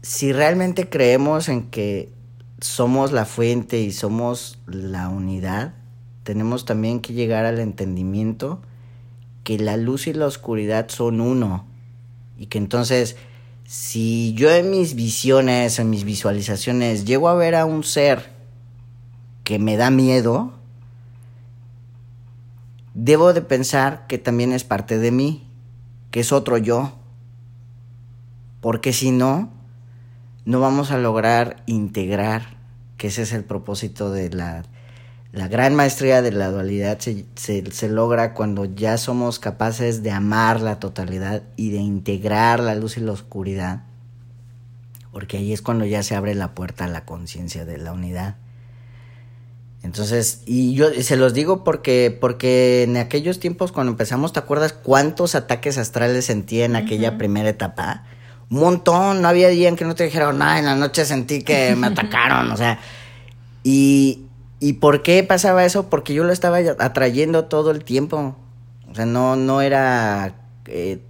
si 0.00 0.32
realmente 0.32 0.88
creemos 0.88 1.48
en 1.48 1.70
que 1.70 2.12
somos 2.60 3.10
la 3.10 3.24
fuente 3.24 3.80
y 3.80 3.90
somos 3.90 4.60
la 4.66 5.08
unidad, 5.08 5.74
tenemos 6.22 6.64
también 6.64 7.00
que 7.00 7.14
llegar 7.14 7.46
al 7.46 7.58
entendimiento 7.58 8.60
que 9.42 9.58
la 9.58 9.76
luz 9.76 10.06
y 10.06 10.12
la 10.12 10.26
oscuridad 10.26 10.88
son 10.88 11.20
uno 11.20 11.66
y 12.38 12.46
que 12.46 12.58
entonces 12.58 13.16
si 13.70 14.34
yo 14.34 14.50
en 14.50 14.68
mis 14.68 14.96
visiones, 14.96 15.78
en 15.78 15.90
mis 15.90 16.02
visualizaciones 16.02 17.04
llego 17.04 17.28
a 17.28 17.34
ver 17.34 17.54
a 17.54 17.66
un 17.66 17.84
ser 17.84 18.32
que 19.44 19.60
me 19.60 19.76
da 19.76 19.92
miedo, 19.92 20.54
debo 22.94 23.32
de 23.32 23.42
pensar 23.42 24.08
que 24.08 24.18
también 24.18 24.50
es 24.50 24.64
parte 24.64 24.98
de 24.98 25.12
mí, 25.12 25.46
que 26.10 26.18
es 26.18 26.32
otro 26.32 26.58
yo. 26.58 26.98
Porque 28.60 28.92
si 28.92 29.12
no, 29.12 29.52
no 30.44 30.58
vamos 30.58 30.90
a 30.90 30.98
lograr 30.98 31.62
integrar, 31.66 32.56
que 32.96 33.06
ese 33.06 33.22
es 33.22 33.32
el 33.32 33.44
propósito 33.44 34.10
de 34.10 34.30
la, 34.30 34.64
la 35.32 35.46
gran 35.46 35.74
maestría 35.74 36.22
de 36.22 36.32
la 36.32 36.50
dualidad, 36.50 36.98
se, 36.98 37.24
se, 37.36 37.70
se 37.70 37.88
logra 37.88 38.34
cuando 38.34 38.64
ya 38.64 38.98
somos 38.98 39.38
capaces 39.38 40.02
de 40.02 40.10
amar 40.10 40.60
la 40.60 40.80
totalidad 40.80 41.42
y 41.56 41.70
de 41.70 41.78
integrar 41.78 42.60
la 42.60 42.74
luz 42.74 42.96
y 42.96 43.00
la 43.00 43.12
oscuridad. 43.12 43.84
Porque 45.12 45.36
ahí 45.36 45.52
es 45.52 45.62
cuando 45.62 45.84
ya 45.84 46.02
se 46.02 46.16
abre 46.16 46.34
la 46.34 46.54
puerta 46.54 46.84
a 46.84 46.88
la 46.88 47.04
conciencia 47.04 47.64
de 47.64 47.78
la 47.78 47.92
unidad. 47.92 48.36
Entonces, 49.82 50.42
y 50.46 50.74
yo 50.74 50.90
se 50.92 51.16
los 51.16 51.32
digo 51.32 51.64
porque, 51.64 52.16
porque 52.20 52.82
en 52.82 52.96
aquellos 52.96 53.40
tiempos 53.40 53.72
cuando 53.72 53.92
empezamos, 53.92 54.32
¿te 54.32 54.38
acuerdas 54.38 54.72
cuántos 54.72 55.34
ataques 55.34 55.78
astrales 55.78 56.26
sentí 56.26 56.60
en 56.62 56.76
aquella 56.76 57.16
primera 57.16 57.48
etapa? 57.48 58.04
Un 58.50 58.60
montón, 58.60 59.22
no 59.22 59.28
había 59.28 59.48
día 59.48 59.68
en 59.68 59.76
que 59.76 59.84
no 59.84 59.94
te 59.94 60.04
dijeron 60.04 60.38
nada, 60.38 60.58
en 60.58 60.66
la 60.66 60.74
noche 60.74 61.04
sentí 61.04 61.42
que 61.42 61.74
me 61.76 61.86
atacaron, 61.86 62.50
o 62.50 62.56
sea, 62.56 62.78
y, 63.64 64.26
y 64.60 64.74
¿por 64.74 65.02
qué 65.02 65.22
pasaba 65.24 65.64
eso? 65.64 65.88
Porque 65.90 66.14
yo 66.14 66.22
lo 66.24 66.32
estaba 66.32 66.58
atrayendo 66.78 67.46
todo 67.46 67.70
el 67.70 67.82
tiempo, 67.84 68.36
o 68.90 68.94
sea, 68.94 69.06
no, 69.06 69.36
no 69.36 69.60
era... 69.62 70.34
eh, 70.66 71.00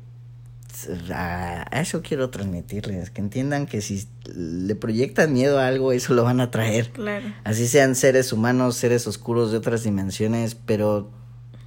a 1.15 1.81
eso 1.83 2.01
quiero 2.01 2.31
transmitirles, 2.31 3.11
que 3.11 3.21
entiendan 3.21 3.67
que 3.67 3.83
si 3.83 4.09
le 4.35 4.75
proyectan 4.75 5.33
miedo 5.33 5.59
a 5.59 5.67
algo, 5.67 5.93
eso 5.93 6.15
lo 6.15 6.25
van 6.25 6.41
a 6.41 6.51
traer. 6.51 6.91
Claro. 6.91 7.27
Así 7.45 7.67
sean 7.67 7.95
seres 7.95 8.33
humanos, 8.33 8.77
seres 8.77 9.07
oscuros 9.07 9.51
de 9.53 9.59
otras 9.59 9.83
dimensiones, 9.83 10.55
pero 10.55 11.11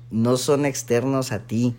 no 0.10 0.38
son 0.38 0.66
externos 0.66 1.32
a 1.32 1.40
ti, 1.40 1.76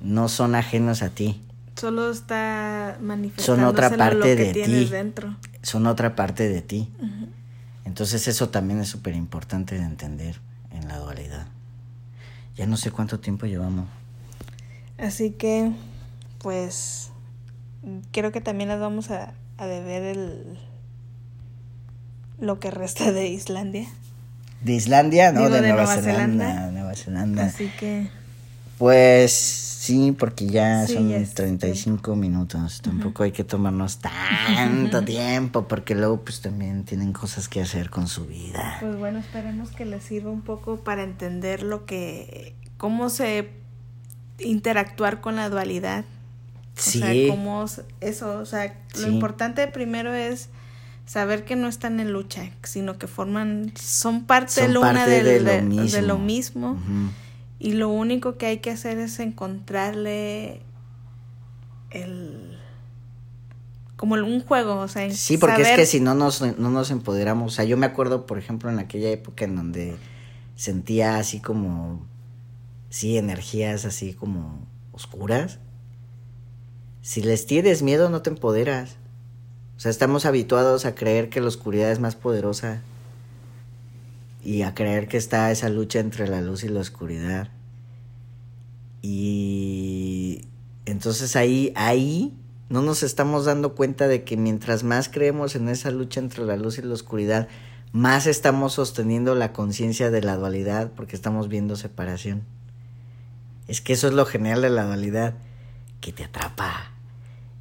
no 0.00 0.28
son 0.28 0.54
ajenos 0.54 1.02
a 1.02 1.10
ti, 1.10 1.40
Solo 1.76 2.10
está 2.10 2.98
manifestando 3.02 3.62
son 3.62 3.68
otra 3.68 3.90
parte 3.90 4.16
lo 4.16 4.22
que 4.24 4.36
de 4.36 4.52
tienes 4.52 4.84
ti, 4.86 4.90
dentro. 4.90 5.36
son 5.62 5.86
otra 5.88 6.14
parte 6.14 6.48
de 6.48 6.62
ti. 6.62 6.88
Entonces 7.84 8.28
eso 8.28 8.48
también 8.48 8.80
es 8.80 8.88
súper 8.88 9.14
importante 9.14 9.76
de 9.76 9.84
entender 9.84 10.40
en 10.70 10.88
la 10.88 10.98
dualidad. 10.98 11.46
Ya 12.56 12.66
no 12.66 12.76
sé 12.76 12.90
cuánto 12.90 13.20
tiempo 13.20 13.46
llevamos. 13.46 13.86
Así 14.98 15.30
que, 15.32 15.72
pues, 16.38 17.10
creo 18.12 18.32
que 18.32 18.40
también 18.40 18.68
las 18.68 18.80
vamos 18.80 19.10
a, 19.10 19.34
a 19.58 19.66
deber 19.66 20.02
el 20.02 20.58
lo 22.40 22.58
que 22.58 22.70
resta 22.70 23.12
de 23.12 23.28
Islandia. 23.28 23.88
De 24.62 24.72
Islandia, 24.72 25.32
¿no? 25.32 25.40
Digo, 25.40 25.54
de, 25.54 25.62
de 25.62 25.68
Nueva, 25.68 25.84
Nueva 25.84 26.02
Zelanda. 26.02 26.46
Zelanda. 26.46 26.70
Nueva 26.72 26.94
Zelanda. 26.94 27.44
Así 27.44 27.70
que, 27.78 28.08
Pues 28.78 29.63
sí, 29.84 30.12
porque 30.12 30.46
ya 30.46 30.86
Sí, 30.86 30.94
son 30.94 31.08
ya 31.10 31.16
es 31.18 31.34
35 31.34 32.16
minutos. 32.16 32.80
Tampoco 32.82 33.22
hay 33.22 33.32
que 33.32 33.44
tomarnos 33.44 33.98
tanto 33.98 35.04
tiempo 35.04 35.68
porque 35.68 35.94
luego 35.94 36.20
pues 36.24 36.40
también 36.40 36.84
tienen 36.84 37.12
cosas 37.12 37.48
que 37.48 37.60
hacer 37.60 37.90
con 37.90 38.08
su 38.08 38.26
vida. 38.26 38.78
pues 38.80 38.96
bueno, 38.98 39.18
esperemos 39.18 39.70
que 39.70 39.84
les 39.84 40.02
sirva 40.04 40.30
un 40.30 40.42
poco 40.42 40.76
para 40.84 41.02
entender 41.02 41.62
lo 41.62 41.84
que, 41.86 42.54
cómo 42.76 43.10
se 43.10 43.50
interactuar 44.38 45.20
con 45.20 45.36
la 45.36 45.48
dualidad. 45.48 46.04
Sí. 46.76 47.00
O 47.02 47.06
sea, 47.06 47.28
cómo 47.28 47.64
eso, 48.00 48.38
o 48.38 48.46
sea, 48.46 48.74
lo 48.94 49.06
Sí. 49.06 49.08
importante 49.08 49.66
primero 49.68 50.12
es 50.12 50.48
saber 51.06 51.44
que 51.44 51.54
no 51.54 51.68
están 51.68 52.00
en 52.00 52.12
lucha, 52.12 52.50
sino 52.62 52.98
que 52.98 53.06
forman, 53.06 53.72
son 53.80 54.24
parte 54.24 54.64
son 54.66 54.76
una 54.78 55.06
de, 55.06 55.40
lo 56.02 56.18
mismo. 56.18 56.78
Y 57.64 57.72
lo 57.72 57.88
único 57.88 58.36
que 58.36 58.44
hay 58.44 58.58
que 58.58 58.70
hacer 58.70 58.98
es 58.98 59.18
encontrarle 59.20 60.60
el 61.88 62.58
como 63.96 64.16
un 64.16 64.42
juego, 64.42 64.80
o 64.80 64.88
sea, 64.88 65.10
sí, 65.10 65.38
porque 65.38 65.62
es 65.62 65.70
que 65.70 65.86
si 65.86 65.98
no 65.98 66.14
nos, 66.14 66.42
no 66.42 66.68
nos 66.68 66.90
empoderamos, 66.90 67.54
o 67.54 67.56
sea, 67.56 67.64
yo 67.64 67.78
me 67.78 67.86
acuerdo, 67.86 68.26
por 68.26 68.36
ejemplo, 68.36 68.68
en 68.68 68.80
aquella 68.80 69.08
época 69.08 69.46
en 69.46 69.56
donde 69.56 69.96
sentía 70.56 71.16
así 71.16 71.40
como, 71.40 72.06
sí, 72.90 73.16
energías 73.16 73.86
así 73.86 74.12
como 74.12 74.66
oscuras. 74.92 75.58
Si 77.00 77.22
les 77.22 77.46
tienes 77.46 77.80
miedo, 77.80 78.10
no 78.10 78.20
te 78.20 78.28
empoderas. 78.28 78.98
O 79.78 79.80
sea, 79.80 79.90
estamos 79.90 80.26
habituados 80.26 80.84
a 80.84 80.94
creer 80.94 81.30
que 81.30 81.40
la 81.40 81.48
oscuridad 81.48 81.90
es 81.90 81.98
más 81.98 82.14
poderosa 82.14 82.82
y 84.44 84.62
a 84.62 84.74
creer 84.74 85.08
que 85.08 85.16
está 85.16 85.50
esa 85.50 85.68
lucha 85.68 86.00
entre 86.00 86.28
la 86.28 86.40
luz 86.40 86.64
y 86.64 86.68
la 86.68 86.80
oscuridad. 86.80 87.48
Y 89.00 90.42
entonces 90.84 91.34
ahí, 91.36 91.72
ahí 91.76 92.36
no 92.68 92.82
nos 92.82 93.02
estamos 93.02 93.44
dando 93.44 93.74
cuenta 93.74 94.06
de 94.06 94.24
que 94.24 94.36
mientras 94.36 94.84
más 94.84 95.08
creemos 95.08 95.56
en 95.56 95.68
esa 95.68 95.90
lucha 95.90 96.20
entre 96.20 96.44
la 96.44 96.56
luz 96.56 96.78
y 96.78 96.82
la 96.82 96.94
oscuridad, 96.94 97.48
más 97.92 98.26
estamos 98.26 98.74
sosteniendo 98.74 99.34
la 99.34 99.52
conciencia 99.52 100.10
de 100.10 100.20
la 100.20 100.36
dualidad 100.36 100.90
porque 100.94 101.16
estamos 101.16 101.48
viendo 101.48 101.76
separación. 101.76 102.42
Es 103.68 103.80
que 103.80 103.94
eso 103.94 104.08
es 104.08 104.14
lo 104.14 104.26
genial 104.26 104.62
de 104.62 104.70
la 104.70 104.84
dualidad, 104.84 105.34
que 106.00 106.12
te 106.12 106.24
atrapa 106.24 106.90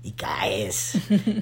y 0.01 0.11
caes 0.11 0.95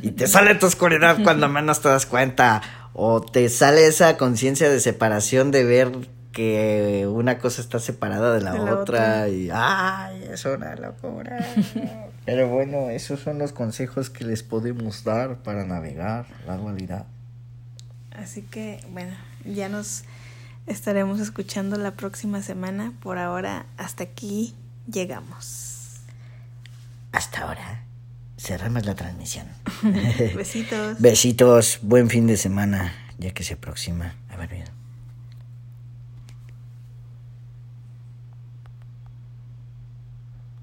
y 0.03 0.11
te 0.11 0.27
sale 0.27 0.53
tu 0.55 0.67
oscuridad 0.67 1.23
cuando 1.23 1.49
menos 1.49 1.81
te 1.81 1.89
das 1.89 2.05
cuenta 2.05 2.61
o 2.93 3.21
te 3.21 3.47
sale 3.49 3.87
esa 3.87 4.17
conciencia 4.17 4.69
de 4.69 4.79
separación 4.79 5.51
de 5.51 5.63
ver 5.63 5.91
que 6.31 7.07
una 7.11 7.37
cosa 7.39 7.61
está 7.61 7.79
separada 7.79 8.33
de 8.33 8.41
la, 8.41 8.53
otra, 8.73 9.27
y 9.27 9.49
ay, 9.51 10.23
es 10.31 10.45
una 10.45 10.75
locura. 10.75 11.45
Pero 12.25 12.47
bueno, 12.47 12.89
esos 12.89 13.19
son 13.19 13.39
los 13.39 13.51
consejos 13.51 14.09
que 14.09 14.23
les 14.23 14.43
podemos 14.43 15.03
dar 15.03 15.37
para 15.37 15.65
navegar 15.65 16.25
la 16.47 16.57
dualidad. 16.57 17.05
Así 18.11 18.43
que, 18.43 18.79
bueno, 18.91 19.13
ya 19.45 19.69
nos 19.69 20.03
estaremos 20.67 21.19
escuchando 21.19 21.77
la 21.77 21.91
próxima 21.91 22.41
semana. 22.41 22.93
Por 23.01 23.17
ahora, 23.17 23.65
hasta 23.77 24.03
aquí 24.03 24.53
llegamos. 24.87 26.01
Hasta 27.11 27.41
ahora. 27.41 27.90
Cerramos 28.41 28.87
la 28.87 28.95
transmisión. 28.95 29.45
Besitos. 30.35 30.99
Besitos. 30.99 31.77
Buen 31.83 32.09
fin 32.09 32.25
de 32.25 32.37
semana, 32.37 32.91
ya 33.19 33.35
que 33.35 33.43
se 33.43 33.53
aproxima. 33.53 34.15
A 34.29 34.35
ver, 34.35 34.49
bien. 34.49 34.80